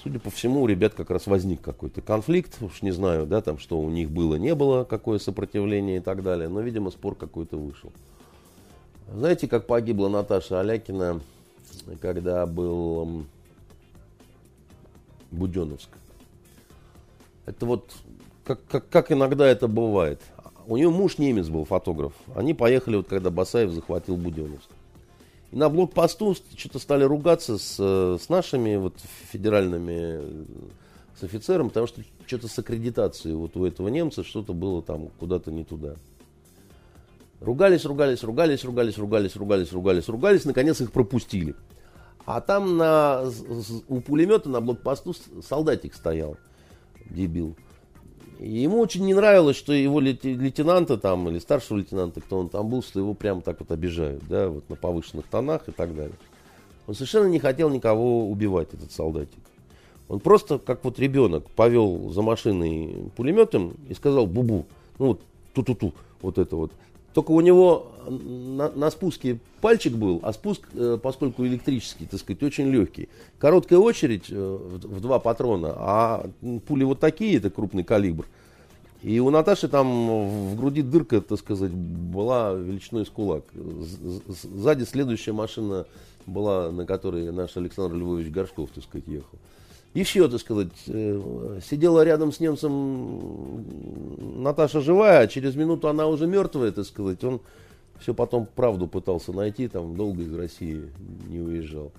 [0.05, 2.61] Судя по всему, у ребят как раз возник какой-то конфликт.
[2.61, 6.21] Уж не знаю, да, там, что у них было, не было, какое сопротивление и так
[6.21, 6.47] далее.
[6.47, 7.91] Но, видимо, спор какой-то вышел.
[9.11, 11.21] Знаете, как погибла Наташа Алякина,
[12.01, 13.25] когда был
[15.31, 15.89] Буденовск?
[17.47, 17.91] Это вот
[18.43, 20.21] как, как, как иногда это бывает.
[20.67, 22.13] У нее муж немец был, фотограф.
[22.35, 24.69] Они поехали, вот когда Басаев захватил Буденовск.
[25.55, 28.95] И на блокпосту что-то стали ругаться с, с нашими вот
[29.31, 30.45] федеральными,
[31.17, 35.53] с офицером, потому что что-то с аккредитацией вот у этого немца что-то было там куда-то
[35.53, 35.95] не туда.
[37.39, 41.55] Ругались, ругались, ругались, ругались, ругались, ругались, ругались, ругались, наконец их пропустили.
[42.25, 43.23] А там на,
[43.87, 46.35] у пулемета на блокпосту солдатик стоял
[47.09, 47.55] дебил.
[48.39, 52.69] И ему очень не нравилось, что его лейтенанта там, или старшего лейтенанта, кто он там
[52.69, 56.15] был, что его прямо так вот обижают, да, вот на повышенных тонах и так далее.
[56.87, 59.39] Он совершенно не хотел никого убивать, этот солдатик.
[60.07, 64.65] Он просто, как вот ребенок, повел за машиной пулеметом и сказал бубу,
[64.99, 65.21] ну вот
[65.53, 66.71] ту-ту-ту, вот это вот.
[67.15, 72.43] Только у него на, на спуске пальчик был, а спуск, э, поскольку электрический, так сказать,
[72.43, 73.07] очень легкий.
[73.39, 76.29] Короткая очередь э, в, в два патрона, а
[76.67, 78.27] пули вот такие, это крупный калибр.
[79.01, 83.45] И у Наташи там в груди дырка, так сказать, была величиной с кулак.
[84.27, 85.85] Сзади следующая машина
[86.25, 89.39] была, на которой наш Александр Львович Горшков, так сказать, ехал.
[89.95, 93.63] Еще, так сказать, э, сидела рядом с немцем
[94.43, 97.23] Наташа живая, а через минуту она уже мертвая, так сказать.
[97.23, 97.39] Он
[98.01, 100.91] все потом правду пытался найти, там долго из России
[101.29, 101.93] не уезжал.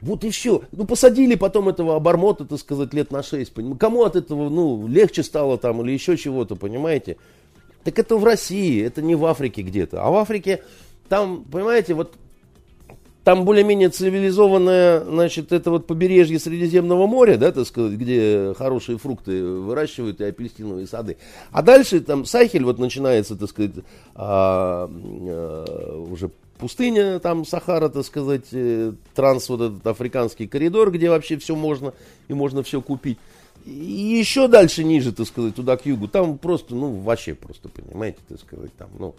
[0.00, 0.62] Вот и все.
[0.72, 3.52] Ну, посадили потом этого обормота, так сказать, лет на шесть.
[3.78, 7.18] Кому от этого, ну, легче стало там или еще чего-то, понимаете?
[7.84, 10.02] Так это в России, это не в Африке где-то.
[10.02, 10.62] А в Африке
[11.10, 12.14] там, понимаете, вот
[13.24, 19.44] там более-менее цивилизованное, значит, это вот побережье Средиземного моря, да, так сказать, где хорошие фрукты
[19.44, 21.18] выращивают и апельсиновые сады.
[21.50, 23.72] А дальше там Сахель вот начинается, так сказать,
[24.14, 31.10] а, а, уже пустыня, там Сахара, так сказать, э, транс, вот этот африканский коридор, где
[31.10, 31.94] вообще все можно
[32.28, 33.18] и можно все купить.
[33.66, 38.18] И еще дальше ниже, так сказать, туда к югу, там просто, ну, вообще просто, понимаете,
[38.28, 39.14] так сказать, там, ну,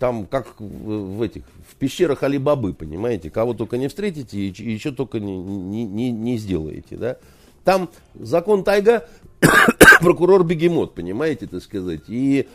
[0.00, 4.90] там как в этих, в пещерах Алибабы, понимаете, кого только не встретите и, и еще
[4.92, 7.18] только не, не, не, не сделаете, да.
[7.64, 9.06] Там закон тайга,
[10.00, 12.00] прокурор бегемот, понимаете, так сказать.
[12.08, 12.48] И,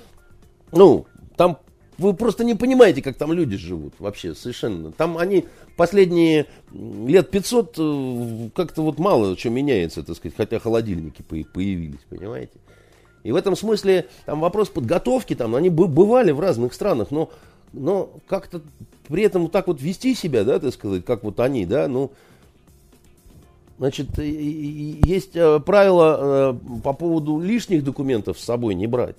[0.71, 1.05] ну,
[1.37, 1.59] там
[1.99, 4.91] вы просто не понимаете, как там люди живут вообще совершенно.
[4.91, 5.45] Там они
[5.77, 12.53] последние лет 500 э, как-то вот мало что меняется, так сказать, хотя холодильники появились, понимаете.
[13.25, 17.31] И в этом смысле там вопрос подготовки, там, они бывали в разных странах, но,
[17.73, 18.61] но как-то
[19.07, 22.11] при этом вот так вот вести себя, да, так сказать, как вот они, да, ну,
[23.79, 29.15] значит, есть э, правило э, по поводу лишних документов с собой не брать.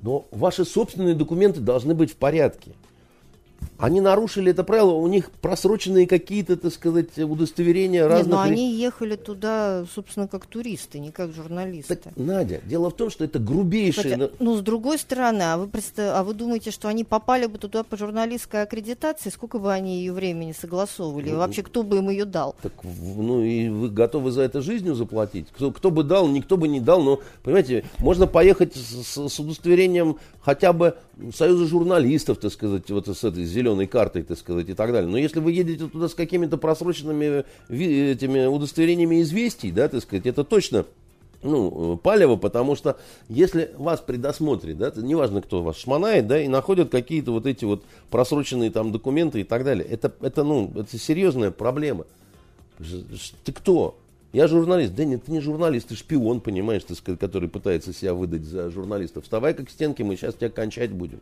[0.00, 2.70] Но ваши собственные документы должны быть в порядке.
[3.78, 8.26] Они нарушили это правило, у них просроченные какие-то, так сказать, удостоверения разных...
[8.26, 11.96] Нет, но они ехали туда, собственно, как туристы, не как журналисты.
[11.96, 14.16] Так, Надя, дело в том, что это грубейшие...
[14.16, 16.16] Хотя, ну, с другой стороны, а вы, представ...
[16.16, 19.28] а вы думаете, что они попали бы туда по журналистской аккредитации?
[19.28, 21.30] Сколько бы они ее времени согласовывали?
[21.30, 22.56] Ну, вообще, кто бы им ее дал?
[22.62, 25.48] Так, ну, и вы готовы за это жизнью заплатить?
[25.54, 30.16] Кто, кто бы дал, никто бы не дал, но, понимаете, можно поехать с, с удостоверением
[30.40, 30.96] хотя бы
[31.34, 35.10] Союза журналистов, так сказать, вот с этой зеленой картой, так сказать, и так далее.
[35.10, 40.44] Но если вы едете туда с какими-то просроченными этими удостоверениями известий, да, так сказать, это
[40.44, 40.86] точно
[41.42, 46.90] ну, палево, потому что если вас предосмотрит, да, неважно, кто вас шмонает, да, и находят
[46.90, 51.50] какие-то вот эти вот просроченные там документы и так далее, это, это ну, это серьезная
[51.50, 52.06] проблема.
[53.44, 53.98] Ты кто?
[54.32, 54.94] Я журналист.
[54.94, 59.22] Да нет, ты не журналист, ты шпион, понимаешь, ты, который пытается себя выдать за журналиста.
[59.22, 61.20] Вставай как к стенке, мы сейчас тебя кончать будем.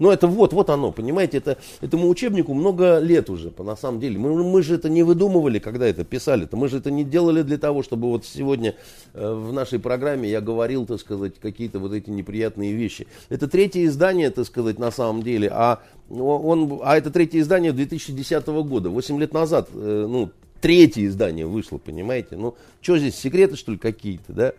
[0.00, 4.18] Ну, это вот, вот оно, понимаете, это, этому учебнику много лет уже, на самом деле.
[4.18, 6.56] Мы, мы же это не выдумывали, когда это писали -то.
[6.56, 8.74] Мы же это не делали для того, чтобы вот сегодня
[9.12, 13.06] э, в нашей программе я говорил, так сказать, какие-то вот эти неприятные вещи.
[13.28, 18.46] Это третье издание, так сказать, на самом деле, а, он, а это третье издание 2010
[18.46, 20.30] года, 8 лет назад, э, ну,
[20.62, 22.36] третье издание вышло, понимаете.
[22.36, 24.52] Ну, что здесь, секреты, что ли, какие-то, да?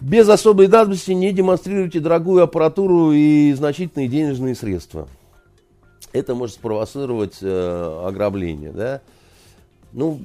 [0.00, 5.08] Без особой надобности не демонстрируйте дорогую аппаратуру и значительные денежные средства.
[6.12, 9.00] Это может спровоцировать э, ограбление, да?
[9.92, 10.20] Ну,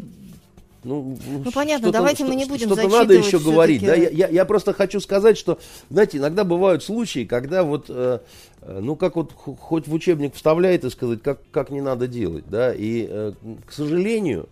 [0.83, 3.83] ну, ну понятно, давайте мы не будем Что-то надо еще говорить.
[3.83, 3.95] Да?
[3.95, 5.59] Я, я, я просто хочу сказать, что,
[5.89, 8.19] знаете, иногда бывают случаи, когда вот, э,
[8.61, 12.45] э ну, как вот хоть в учебник вставляет и сказать, как, как не надо делать,
[12.47, 13.33] да, и, э,
[13.65, 14.47] к сожалению,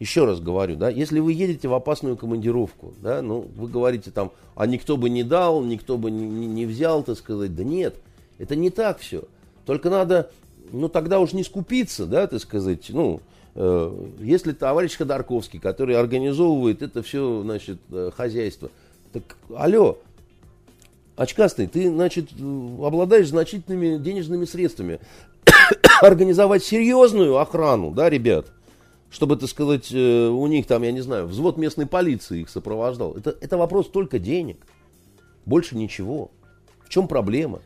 [0.00, 4.32] еще раз говорю, да, если вы едете в опасную командировку, да, ну, вы говорите там,
[4.56, 7.96] а никто бы не дал, никто бы не, не взял, так сказать, да нет,
[8.38, 9.24] это не так все.
[9.66, 10.30] Только надо,
[10.72, 13.20] ну, тогда уж не скупиться, да, так сказать, ну,
[13.54, 18.70] э, если товарищ Ходорковский, который организовывает это все, значит, э, хозяйство,
[19.12, 19.98] так, алло,
[21.14, 24.98] очкастый, ты, значит, обладаешь значительными денежными средствами,
[26.00, 28.46] организовать серьезную охрану, да, ребят,
[29.10, 33.14] чтобы, так сказать, э, у них там, я не знаю, взвод местной полиции их сопровождал.
[33.14, 34.58] Это, это вопрос только денег.
[35.44, 36.30] Больше ничего.
[36.84, 37.60] В чем проблема?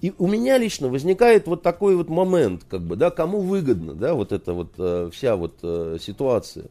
[0.00, 4.14] И у меня лично возникает вот такой вот момент, как бы, да, кому выгодно, да,
[4.14, 6.66] вот эта вот э, вся вот э, ситуация.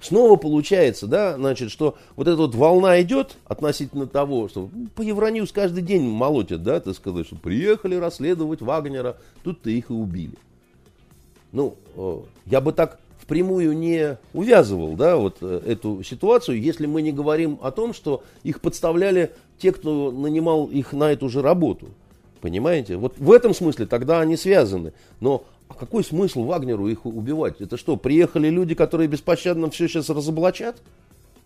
[0.00, 5.02] Снова получается, да, значит, что вот эта вот волна идет относительно того, что ну, по
[5.02, 10.38] Евроньюз каждый день молотят, да, так сказать, что приехали расследовать Вагнера, тут-то их и убили
[11.52, 17.02] ну, э, я бы так впрямую не увязывал, да, вот э, эту ситуацию, если мы
[17.02, 21.88] не говорим о том, что их подставляли те, кто нанимал их на эту же работу.
[22.40, 22.96] Понимаете?
[22.96, 24.92] Вот в этом смысле тогда они связаны.
[25.20, 27.60] Но а какой смысл Вагнеру их убивать?
[27.60, 30.76] Это что, приехали люди, которые беспощадно все сейчас разоблачат?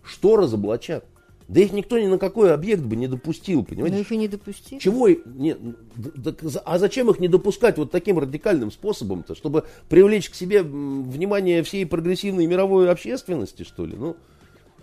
[0.03, 1.03] Что разоблачат?
[1.47, 3.95] Да их никто ни на какой объект бы не допустил, понимаете?
[3.95, 4.79] Ну их и не допустили.
[4.79, 5.09] Чего?
[5.09, 5.55] Не,
[5.95, 6.33] да,
[6.65, 9.35] а зачем их не допускать вот таким радикальным способом-то?
[9.35, 13.95] Чтобы привлечь к себе внимание всей прогрессивной мировой общественности, что ли?
[13.95, 14.15] Ну,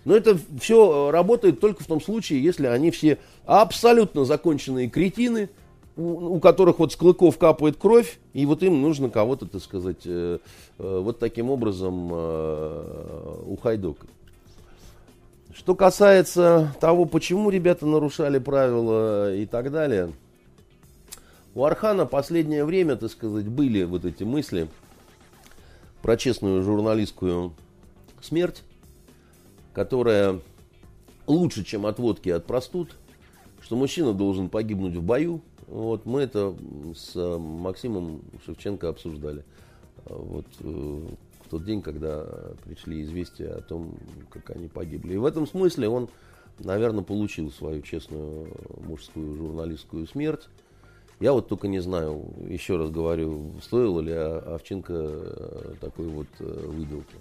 [0.04, 5.50] но это все работает только в том случае, если они все абсолютно законченные кретины,
[5.96, 10.02] у, у которых вот с клыков капает кровь, и вот им нужно кого-то, так сказать,
[10.04, 10.38] э,
[10.78, 14.10] э, вот таким образом э, ухайдокать.
[15.52, 20.12] Что касается того, почему ребята нарушали правила и так далее,
[21.54, 24.68] у Архана последнее время, так сказать, были вот эти мысли
[26.02, 27.52] про честную журналистскую
[28.22, 28.62] смерть,
[29.72, 30.40] которая
[31.26, 32.96] лучше, чем от водки от простуд,
[33.60, 35.40] что мужчина должен погибнуть в бою.
[35.66, 36.54] Вот мы это
[36.94, 39.44] с Максимом Шевченко обсуждали.
[40.04, 41.06] Вот э,
[41.50, 42.24] тот день, когда
[42.64, 43.94] пришли известия о том,
[44.30, 45.14] как они погибли.
[45.14, 46.08] И в этом смысле он,
[46.58, 48.48] наверное, получил свою честную
[48.86, 50.48] мужскую журналистскую смерть.
[51.18, 56.66] Я вот только не знаю, еще раз говорю, стоило ли Овчинка э, такой вот э,
[56.66, 57.14] выделки.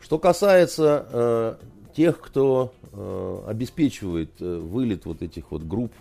[0.00, 1.54] Что касается э,
[1.94, 5.92] тех, кто э, обеспечивает э, вылет вот этих вот групп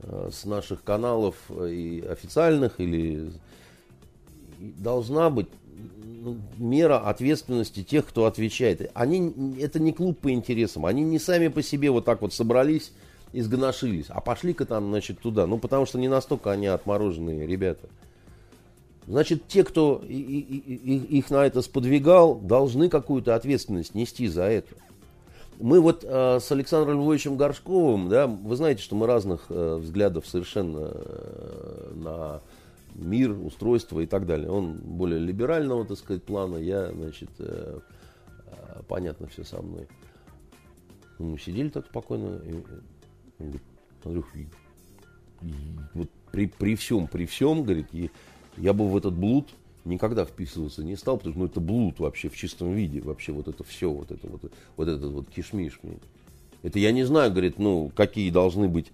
[0.00, 3.30] э, с наших каналов и официальных, или
[4.58, 5.48] должна быть
[6.56, 8.90] мера ответственности тех, кто отвечает.
[8.94, 12.92] Они, это не клуб по интересам, они не сами по себе вот так вот собрались
[13.32, 15.46] и сгоношились, а пошли-ка там, значит, туда.
[15.46, 17.88] Ну, потому что не настолько они отмороженные ребята.
[19.06, 24.74] Значит, те, кто их на это сподвигал, должны какую-то ответственность нести за это.
[25.60, 30.26] Мы вот э, с Александром Львовичем Горшковым, да, вы знаете, что мы разных э, взглядов
[30.26, 32.40] совершенно э, на
[32.94, 34.50] мир, устройство и так далее.
[34.50, 37.80] Он более либерального, так сказать, плана, я, значит, э,
[38.46, 39.86] э, понятно все со мной.
[41.18, 42.62] Мы сидели так спокойно, и, он
[43.38, 43.62] говорит,
[44.04, 44.26] Андрюх,
[45.94, 48.10] вот при, при всем, при всем, говорит, и
[48.56, 49.48] я бы в этот блуд
[49.84, 53.48] никогда вписываться не стал, потому что ну, это блуд вообще в чистом виде, вообще вот
[53.48, 55.78] это все, вот это вот, вот этот вот кишмиш.
[56.62, 58.90] Это я не знаю, говорит, ну, какие должны быть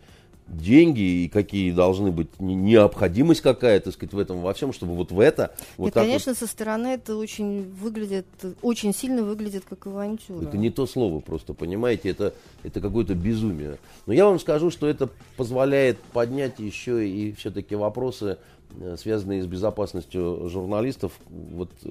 [0.51, 5.13] деньги и какие должны быть необходимость какая, то сказать, в этом во всем, чтобы вот
[5.13, 5.55] в это...
[5.77, 6.39] Вот Нет, конечно, вот...
[6.39, 8.27] со стороны это очень выглядит,
[8.63, 10.45] очень сильно выглядит как авантюра.
[10.45, 13.79] Это не то слово просто, понимаете, это, это какое-то безумие.
[14.07, 18.39] Но я вам скажу, что это позволяет поднять еще и все-таки вопросы
[18.81, 21.89] э, связанные с безопасностью журналистов, вот э,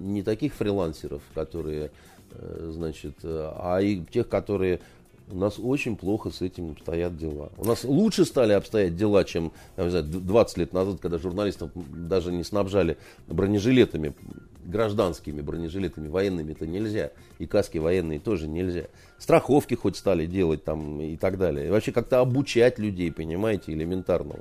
[0.00, 1.92] не таких фрилансеров, которые,
[2.32, 4.80] э, значит, а и тех, которые
[5.32, 7.50] у нас очень плохо с этим стоят дела.
[7.56, 12.32] У нас лучше стали обстоять дела, чем не знаю, 20 лет назад, когда журналистов даже
[12.32, 12.96] не снабжали
[13.26, 14.14] бронежилетами,
[14.64, 17.10] гражданскими бронежилетами, военными это нельзя.
[17.38, 18.84] И каски военные тоже нельзя.
[19.18, 21.68] Страховки хоть стали делать там и так далее.
[21.68, 24.40] И вообще как-то обучать людей, понимаете, элементарного.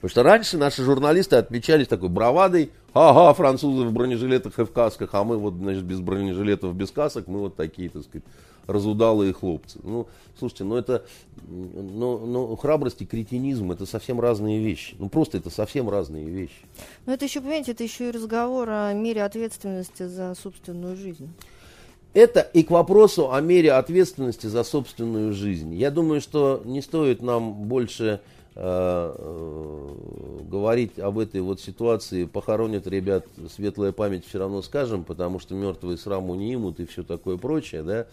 [0.00, 2.70] Потому что раньше наши журналисты отмечались такой бравадой.
[2.94, 7.26] Ага, французы в бронежилетах и в касках, а мы вот, значит, без бронежилетов, без касок,
[7.26, 8.24] мы вот такие, так сказать,
[8.68, 9.80] разудалые хлопцы.
[9.82, 10.06] Ну,
[10.38, 11.04] слушайте, ну это,
[11.48, 14.94] ну, ну, храбрость и кретинизм это совсем разные вещи.
[14.98, 16.60] Ну, просто это совсем разные вещи.
[17.06, 21.30] Но это еще, понимаете, это еще и разговор о мере ответственности за собственную жизнь.
[22.14, 25.74] Это и к вопросу о мере ответственности за собственную жизнь.
[25.74, 28.20] Я думаю, что не стоит нам больше
[28.54, 29.88] э, э,
[30.42, 32.24] говорить об этой вот ситуации.
[32.24, 37.02] Похоронят ребят, светлая память все равно скажем, потому что мертвые сраму не имут и все
[37.02, 38.06] такое прочее, да.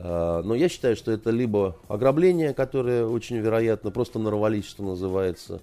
[0.00, 5.60] Э, но я считаю, что это либо ограбление, которое очень вероятно, просто нарвались, что называется,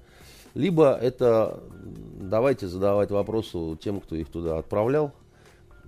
[0.53, 1.60] либо это
[2.20, 5.14] давайте задавать вопросы тем, кто их туда отправлял,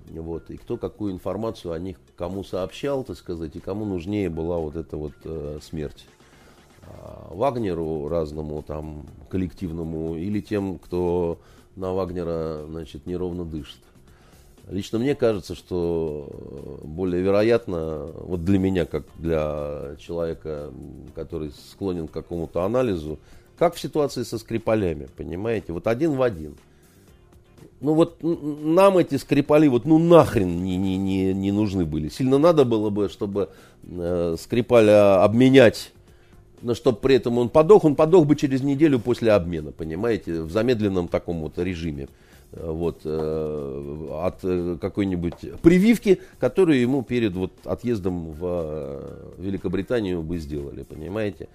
[0.09, 4.57] вот, и кто какую информацию о них кому сообщал, так сказать, и кому нужнее была
[4.57, 6.05] вот эта вот э, смерть.
[6.83, 11.37] А Вагнеру разному там коллективному или тем, кто
[11.75, 13.81] на Вагнера, значит, неровно дышит.
[14.69, 16.29] Лично мне кажется, что
[16.83, 20.71] более вероятно, вот для меня, как для человека,
[21.15, 23.17] который склонен к какому-то анализу,
[23.57, 26.55] как в ситуации со Скрипалями, понимаете, вот один в один.
[27.79, 32.09] Ну вот нам эти Скрипали вот ну нахрен не, не, не, не нужны были.
[32.09, 33.49] Сильно надо было бы, чтобы
[33.83, 35.91] э, Скрипаля обменять
[36.61, 40.51] но чтобы при этом он подох, он подох бы через неделю после обмена, понимаете, в
[40.51, 42.07] замедленном таком вот режиме
[42.51, 50.37] вот, э, от э, какой-нибудь прививки, которую ему перед вот, отъездом в э, Великобританию бы
[50.37, 51.49] сделали, понимаете.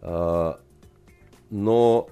[0.00, 0.58] А,
[1.50, 2.08] но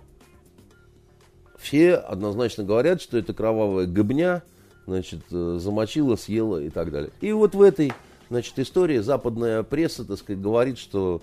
[1.59, 4.43] все однозначно говорят, что это кровавая гобня,
[4.87, 7.11] значит, замочила, съела и так далее.
[7.21, 7.93] И вот в этой,
[8.29, 11.23] значит, истории западная пресса, так сказать, говорит, что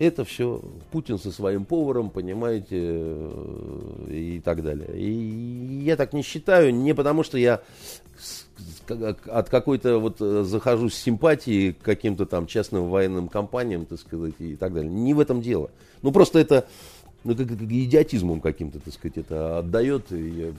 [0.00, 4.88] это все Путин со своим поваром, понимаете, э, и так далее.
[4.98, 7.60] И я так не считаю, не потому что я
[8.88, 14.34] от какой-то вот э, захожу с симпатией к каким-то там частным военным компаниям, так сказать,
[14.38, 14.90] и так далее.
[14.90, 15.70] Не в этом дело.
[16.00, 16.66] Ну, просто это,
[17.22, 20.10] ну, как, как идиотизмом каким-то, так сказать, это отдает.
[20.10, 20.52] Я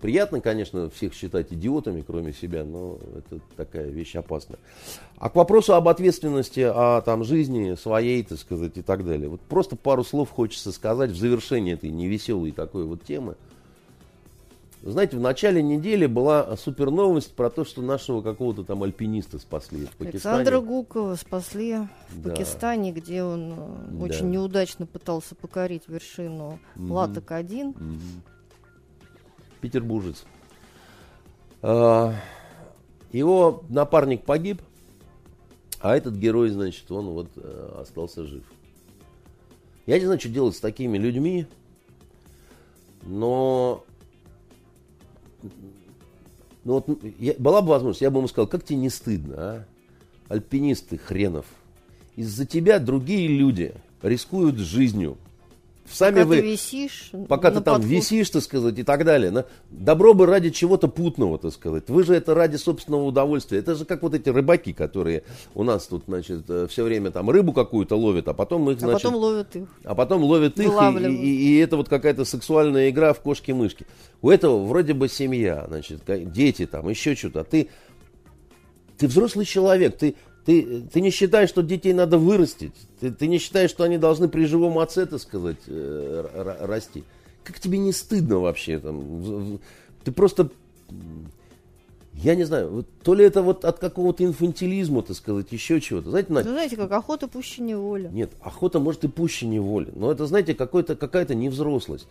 [0.00, 4.58] Приятно, конечно, всех считать идиотами, кроме себя, но это такая вещь опасная.
[5.18, 9.28] А к вопросу об ответственности, о там, жизни своей, так сказать, и так далее.
[9.28, 13.36] Вот просто пару слов хочется сказать в завершении этой невеселой такой вот темы.
[14.82, 19.84] Знаете, в начале недели была супер новость про то, что нашего какого-то там альпиниста спасли
[19.84, 20.36] в Пакистане.
[20.36, 21.76] Александра Гукова спасли
[22.08, 22.30] в да.
[22.30, 23.56] Пакистане, где он э,
[23.90, 24.04] да.
[24.04, 26.94] очень неудачно пытался покорить вершину угу.
[26.94, 27.68] Латок-1.
[27.68, 28.30] Угу
[29.60, 30.24] петербуржец.
[31.62, 32.14] А,
[33.12, 34.62] его напарник погиб,
[35.80, 38.44] а этот герой, значит, он вот э, остался жив.
[39.86, 41.46] Я не знаю, что делать с такими людьми,
[43.02, 43.84] но
[46.64, 46.88] ну вот,
[47.18, 49.64] я, была бы возможность, я бы ему сказал, как тебе не стыдно, а?
[50.28, 51.46] Альпинисты хренов.
[52.14, 55.16] Из-за тебя другие люди рискуют жизнью,
[55.92, 57.84] Сами пока вы, ты висишь, пока ты там подход.
[57.90, 59.44] висишь, так сказать, и так далее.
[59.70, 61.88] Добро бы ради чего-то путного, так сказать.
[61.88, 63.58] Вы же это ради собственного удовольствия.
[63.58, 67.28] Это же как вот эти рыбаки, которые у нас тут, значит, э, все время там
[67.30, 69.04] рыбу какую-то ловят, а потом их, значит...
[69.04, 69.68] А потом ловят их.
[69.84, 73.86] А потом ловят их, и, и, и, и это вот какая-то сексуальная игра в кошки-мышки.
[74.22, 76.02] У этого вроде бы семья, значит,
[76.32, 77.40] дети там, еще что-то.
[77.40, 77.68] А ты,
[78.96, 80.14] ты взрослый человек, ты
[80.50, 82.74] ты, ты не считаешь, что детей надо вырастить?
[82.98, 87.04] Ты, ты не считаешь, что они должны при живом отце, так сказать, э, расти?
[87.44, 88.80] Как тебе не стыдно вообще?
[88.80, 89.60] Там?
[90.02, 90.50] Ты просто...
[92.14, 96.10] Я не знаю, то ли это вот от какого-то инфантилизма, так сказать, еще чего-то.
[96.10, 98.10] Знаете, Надя, ну, знаете, как охота пуще неволя.
[98.10, 99.92] Нет, охота может и пуще неволя.
[99.94, 102.08] Но это, знаете, какая-то невзрослость.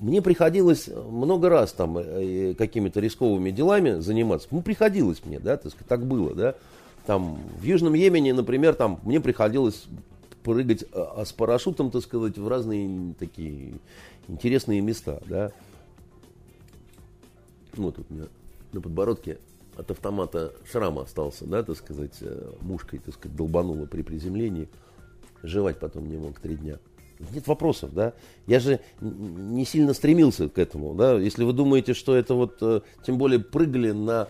[0.00, 4.48] Мне приходилось много раз там э, какими-то рисковыми делами заниматься.
[4.50, 6.56] Ну, приходилось мне, да, так, сказать, так было, да.
[7.06, 9.86] Там, в Южном Йемене, например, там мне приходилось
[10.44, 13.74] прыгать а, а с парашютом, так сказать, в разные такие
[14.28, 15.52] интересные места, да.
[17.74, 18.26] Вот тут у меня
[18.72, 19.38] на подбородке
[19.76, 24.68] от автомата шрам остался, да, так сказать, э, мушкой, так сказать, долбануло при приземлении.
[25.42, 26.78] Жевать потом не мог три дня.
[27.32, 28.12] нет вопросов, да.
[28.46, 31.18] Я же не сильно стремился к этому, да.
[31.18, 34.28] Если вы думаете, что это вот, э, тем более прыгали на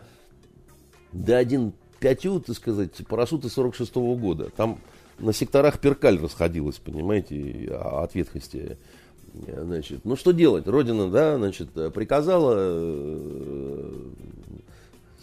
[1.13, 4.51] Д1 5 так сказать, парашюты 46 -го года.
[4.57, 4.79] Там
[5.21, 8.77] на секторах перкаль расходилась, понимаете, от ветхости.
[9.33, 10.67] Значит, ну что делать?
[10.67, 13.93] Родина, да, значит, приказала, э,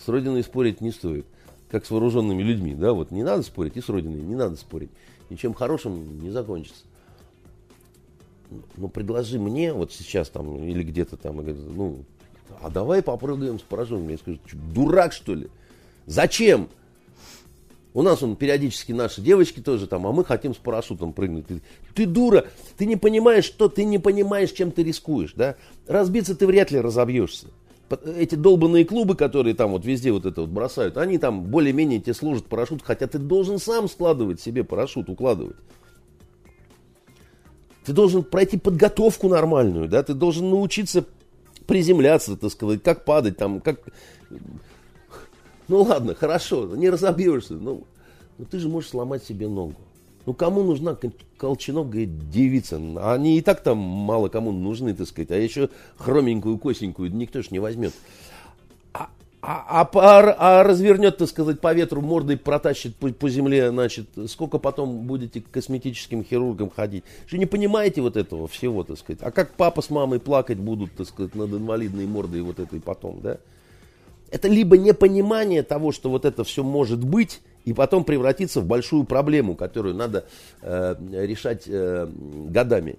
[0.04, 1.26] с Родиной спорить не стоит.
[1.70, 4.90] Как с вооруженными людьми, да, вот не надо спорить, и с Родиной не надо спорить.
[5.30, 6.86] Ничем хорошим не закончится.
[8.78, 11.46] Ну, предложи мне вот сейчас там, или где-то там,
[11.76, 12.04] ну,
[12.62, 14.14] а давай попрыгаем с пораженными.
[14.14, 14.40] Я скажу,
[14.74, 15.50] дурак что ли?
[16.10, 16.70] Зачем?
[17.94, 21.46] У нас он периодически наши девочки тоже там, а мы хотим с парашютом прыгнуть.
[21.46, 21.62] Ты,
[21.94, 25.56] ты дура, ты не понимаешь, что ты не понимаешь, чем ты рискуешь, да?
[25.86, 27.48] Разбиться ты вряд ли разобьешься.
[28.18, 32.16] Эти долбанные клубы, которые там вот везде вот это вот бросают, они там более-менее тебе
[32.16, 35.58] служат парашют, хотя ты должен сам складывать себе парашют, укладывать.
[37.86, 41.06] Ты должен пройти подготовку нормальную, да, ты должен научиться
[41.68, 43.80] приземляться, так сказать, как падать там, как
[45.70, 47.54] ну ладно, хорошо, не разобьешься.
[47.54, 47.84] Ну,
[48.38, 49.76] ну ты же можешь сломать себе ногу.
[50.26, 50.98] Ну кому нужна
[51.38, 52.82] колченогая девица?
[53.02, 55.32] Они и так там мало кому нужны, так сказать.
[55.32, 57.94] А еще хроменькую, косенькую никто ж не возьмет.
[58.94, 59.10] А,
[59.42, 64.08] а, а, а, а развернет, так сказать, по ветру мордой протащит по, по земле, значит,
[64.28, 67.06] сколько потом будете к косметическим хирургам ходить?
[67.26, 69.22] Что не понимаете вот этого всего, так сказать?
[69.22, 73.22] А как папа с мамой плакать будут, так сказать, над инвалидной мордой вот этой потом,
[73.22, 73.38] да?
[74.32, 79.04] Это либо непонимание того, что вот это все может быть, и потом превратиться в большую
[79.04, 80.26] проблему, которую надо
[80.62, 82.08] э, решать э,
[82.48, 82.96] годами.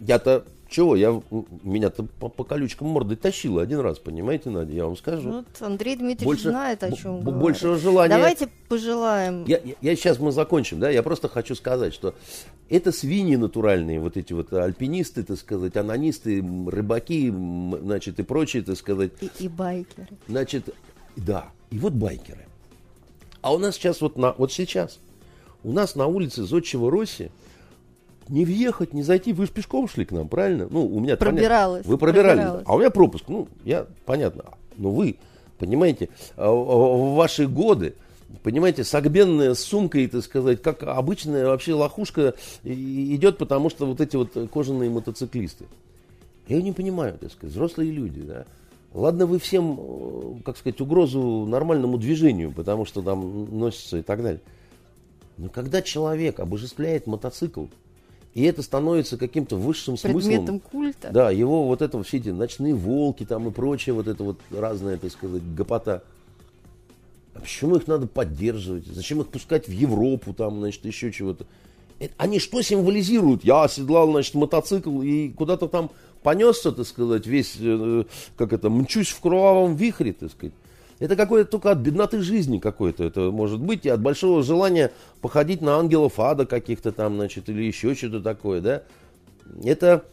[0.00, 0.96] Я-то чего?
[0.96, 1.22] Я,
[1.62, 5.30] меня-то по, по колючкам морды тащило один раз, понимаете, Надя, я вам скажу.
[5.30, 7.40] Вот Андрей Дмитриевич больше, знает, о чем говорит.
[7.40, 8.14] Большего желания.
[8.14, 9.44] Давайте пожелаем.
[9.46, 12.14] Я, я, я сейчас мы закончим, да, я просто хочу сказать, что
[12.68, 18.76] это свиньи натуральные, вот эти вот альпинисты, так сказать, анонисты, рыбаки, значит, и прочие, так
[18.76, 19.12] сказать.
[19.22, 20.08] И, и байкеры.
[20.28, 20.68] Значит,
[21.16, 22.46] да, и вот байкеры.
[23.40, 24.98] А у нас сейчас вот, на, вот сейчас,
[25.64, 27.30] у нас на улице Зодчего Росси,
[28.28, 29.32] не въехать, не зайти.
[29.32, 30.68] Вы же пешком шли к нам, правильно?
[30.70, 31.82] Ну, у меня пробиралась.
[31.82, 32.40] Понятно, вы пробирались.
[32.40, 32.64] Пробиралась.
[32.66, 33.24] А у меня пропуск.
[33.28, 34.44] Ну, я, понятно.
[34.76, 35.16] Но вы,
[35.58, 37.94] понимаете, а, в ваши годы,
[38.42, 42.34] понимаете, согбенная с сумкой, так сказать, как обычная вообще лохушка
[42.64, 45.66] идет, потому что вот эти вот кожаные мотоциклисты.
[46.46, 48.46] Я не понимаю, так сказать, взрослые люди, да.
[48.94, 54.22] Ладно, вы всем, э, как сказать, угрозу нормальному движению, потому что там носится и так
[54.22, 54.40] далее.
[55.36, 57.66] Но когда человек обожествляет мотоцикл,
[58.38, 60.44] и это становится каким-то высшим Предметом смыслом.
[60.44, 61.10] Предметом культа.
[61.10, 64.96] Да, его вот это все эти ночные волки там и прочее, вот это вот разное,
[64.96, 66.04] так сказать, гопота.
[67.34, 68.86] А почему их надо поддерживать?
[68.86, 71.46] Зачем их пускать в Европу там, значит, еще чего-то?
[71.98, 73.42] Это, они что символизируют?
[73.42, 75.90] Я оседлал, значит, мотоцикл и куда-то там
[76.22, 78.04] понесся, так сказать, весь, э,
[78.36, 80.54] как это, мчусь в кровавом вихре, так сказать.
[80.98, 85.60] Это какое-то только от бедноты жизни какой-то это может быть, и от большого желания походить
[85.60, 88.82] на ангелов ада каких-то там, значит, или еще что-то такое, да.
[89.62, 90.04] Это,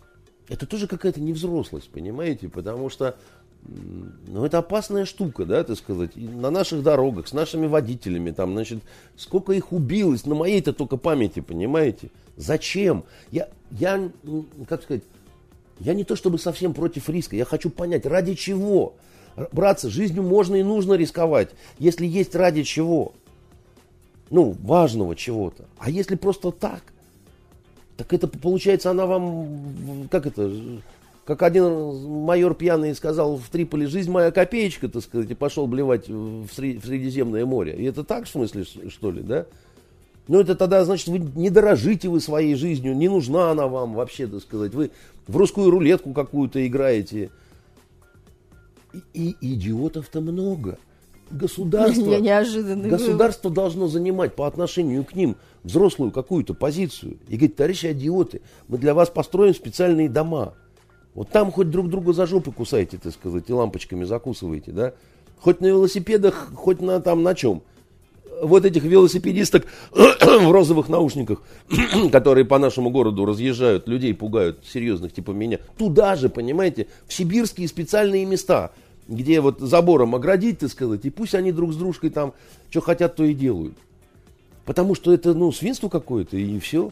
[0.48, 3.16] это тоже какая-то невзрослость, понимаете, потому что
[4.28, 8.53] ну, это опасная штука, да, так сказать, и на наших дорогах, с нашими водителями, там,
[8.53, 8.84] значит,
[9.16, 12.12] сколько их убилось, на моей-то только памяти, понимаете?
[12.38, 13.06] Зачем?
[13.32, 14.12] Я, я,
[14.68, 15.03] как сказать,
[15.80, 18.95] я не то чтобы совсем против риска, я хочу понять, ради чего?
[19.52, 23.14] Братцы, жизнью можно и нужно рисковать, если есть ради чего.
[24.30, 25.66] Ну, важного чего-то.
[25.78, 26.82] А если просто так,
[27.98, 30.52] так это получается она вам, как это,
[31.26, 36.07] как один майор пьяный сказал в Триполи, жизнь моя копеечка, так сказать, и пошел блевать
[36.07, 37.76] в, Средиземное море.
[37.78, 39.45] И это так, в смысле, что ли, да?
[40.28, 44.26] Ну, это тогда, значит, вы не дорожите вы своей жизнью, не нужна она вам вообще,
[44.28, 44.74] так сказать.
[44.74, 44.91] Вы
[45.28, 47.30] в русскую рулетку какую-то играете,
[49.14, 50.78] и, идиотов-то много.
[51.32, 52.20] Государство,
[52.88, 57.18] государство должно занимать по отношению к ним взрослую какую-то позицию.
[57.28, 60.54] И говорить, товарищи идиоты, мы для вас построим специальные дома.
[61.16, 64.94] Вот там хоть друг друга за жопы кусаете, так сказать, и лампочками закусываете, да?
[65.40, 67.64] Хоть на велосипедах, хоть на там на чем.
[68.42, 71.42] Вот этих велосипедисток в розовых наушниках,
[72.12, 75.60] которые по нашему городу разъезжают, людей пугают, серьезных типа меня.
[75.78, 78.72] Туда же, понимаете, в сибирские специальные места–
[79.07, 82.34] где вот забором оградить, так сказать, и пусть они друг с дружкой там
[82.69, 83.76] что хотят, то и делают.
[84.65, 86.91] Потому что это, ну, свинство какое-то, и все.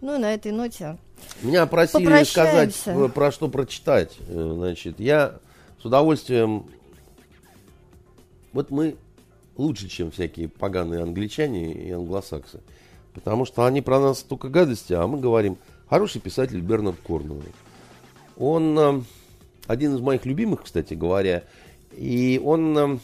[0.00, 0.98] Ну, на этой ноте
[1.40, 2.74] Меня просили сказать,
[3.14, 4.16] про что прочитать.
[4.28, 5.36] Э, значит, я
[5.80, 6.66] с удовольствием...
[8.52, 8.96] Вот мы
[9.56, 12.60] лучше, чем всякие поганые англичане и англосаксы.
[13.14, 15.58] Потому что они про нас только гадости, а мы говорим
[15.88, 17.44] Хороший писатель Бернард Корнуэлл.
[18.36, 19.02] Он э,
[19.66, 21.44] один из моих любимых, кстати говоря,
[21.92, 22.98] и он э,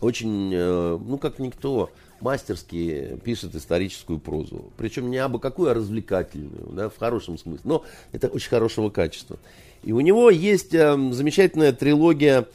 [0.00, 1.90] очень, э, ну как никто,
[2.20, 4.72] мастерски пишет историческую прозу.
[4.76, 7.62] Причем не абы какую, а развлекательную, да, в хорошем смысле.
[7.64, 9.38] Но это очень хорошего качества.
[9.82, 12.46] И у него есть э, замечательная трилогия,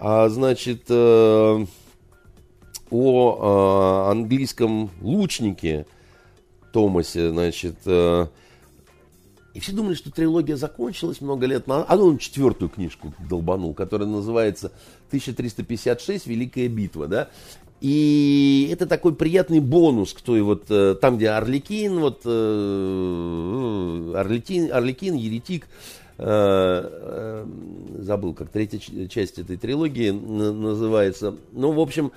[0.00, 1.66] э, значит, э,
[2.90, 5.86] о э, английском лучнике
[6.72, 7.76] Томасе, значит,
[9.54, 11.86] и все думали, что трилогия закончилась много лет назад.
[11.88, 14.72] А ну, он четвертую книжку долбанул, которая называется
[15.08, 17.06] 1356 «Великая битва».
[17.06, 17.28] Да?
[17.82, 24.72] И это такой приятный бонус к той вот, э, там, где Орликин, вот, э, Орликин,
[24.72, 25.66] Орликин Еретик,
[26.16, 27.44] э,
[27.98, 31.34] забыл, как третья часть этой трилогии называется.
[31.50, 32.12] Ну, в общем,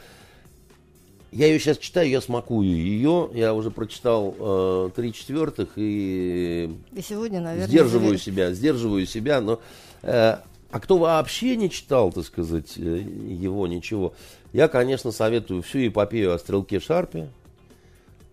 [1.31, 3.29] я ее сейчас читаю, я смакую ее.
[3.33, 9.41] Я уже прочитал э, три четвертых и, и сегодня, наверное, сдерживаю себя, сдерживаю себя.
[9.41, 9.59] Но,
[10.01, 10.37] э,
[10.71, 14.13] а кто вообще не читал, так сказать, его ничего,
[14.53, 17.29] я, конечно, советую всю эпопею о стрелке Шарпе.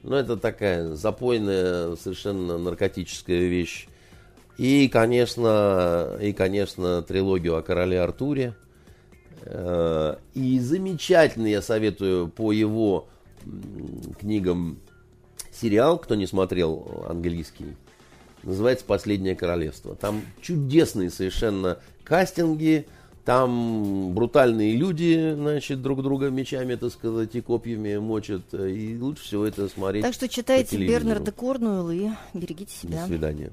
[0.02, 3.86] Но это такая запойная, совершенно наркотическая вещь.
[4.58, 8.54] И, конечно, и, конечно, трилогию о короле Артуре.
[9.44, 13.08] Э, и замечательно я советую по его
[14.18, 14.78] книгам
[15.52, 17.76] сериал, кто не смотрел английский,
[18.42, 19.94] называется «Последнее королевство».
[19.94, 22.86] Там чудесные совершенно кастинги,
[23.24, 28.42] там брутальные люди, значит, друг друга мечами, так сказать, и копьями мочат.
[28.54, 33.02] И лучше всего это смотреть Так что читайте Бернарда Корнуэлла и берегите себя.
[33.02, 33.52] До свидания.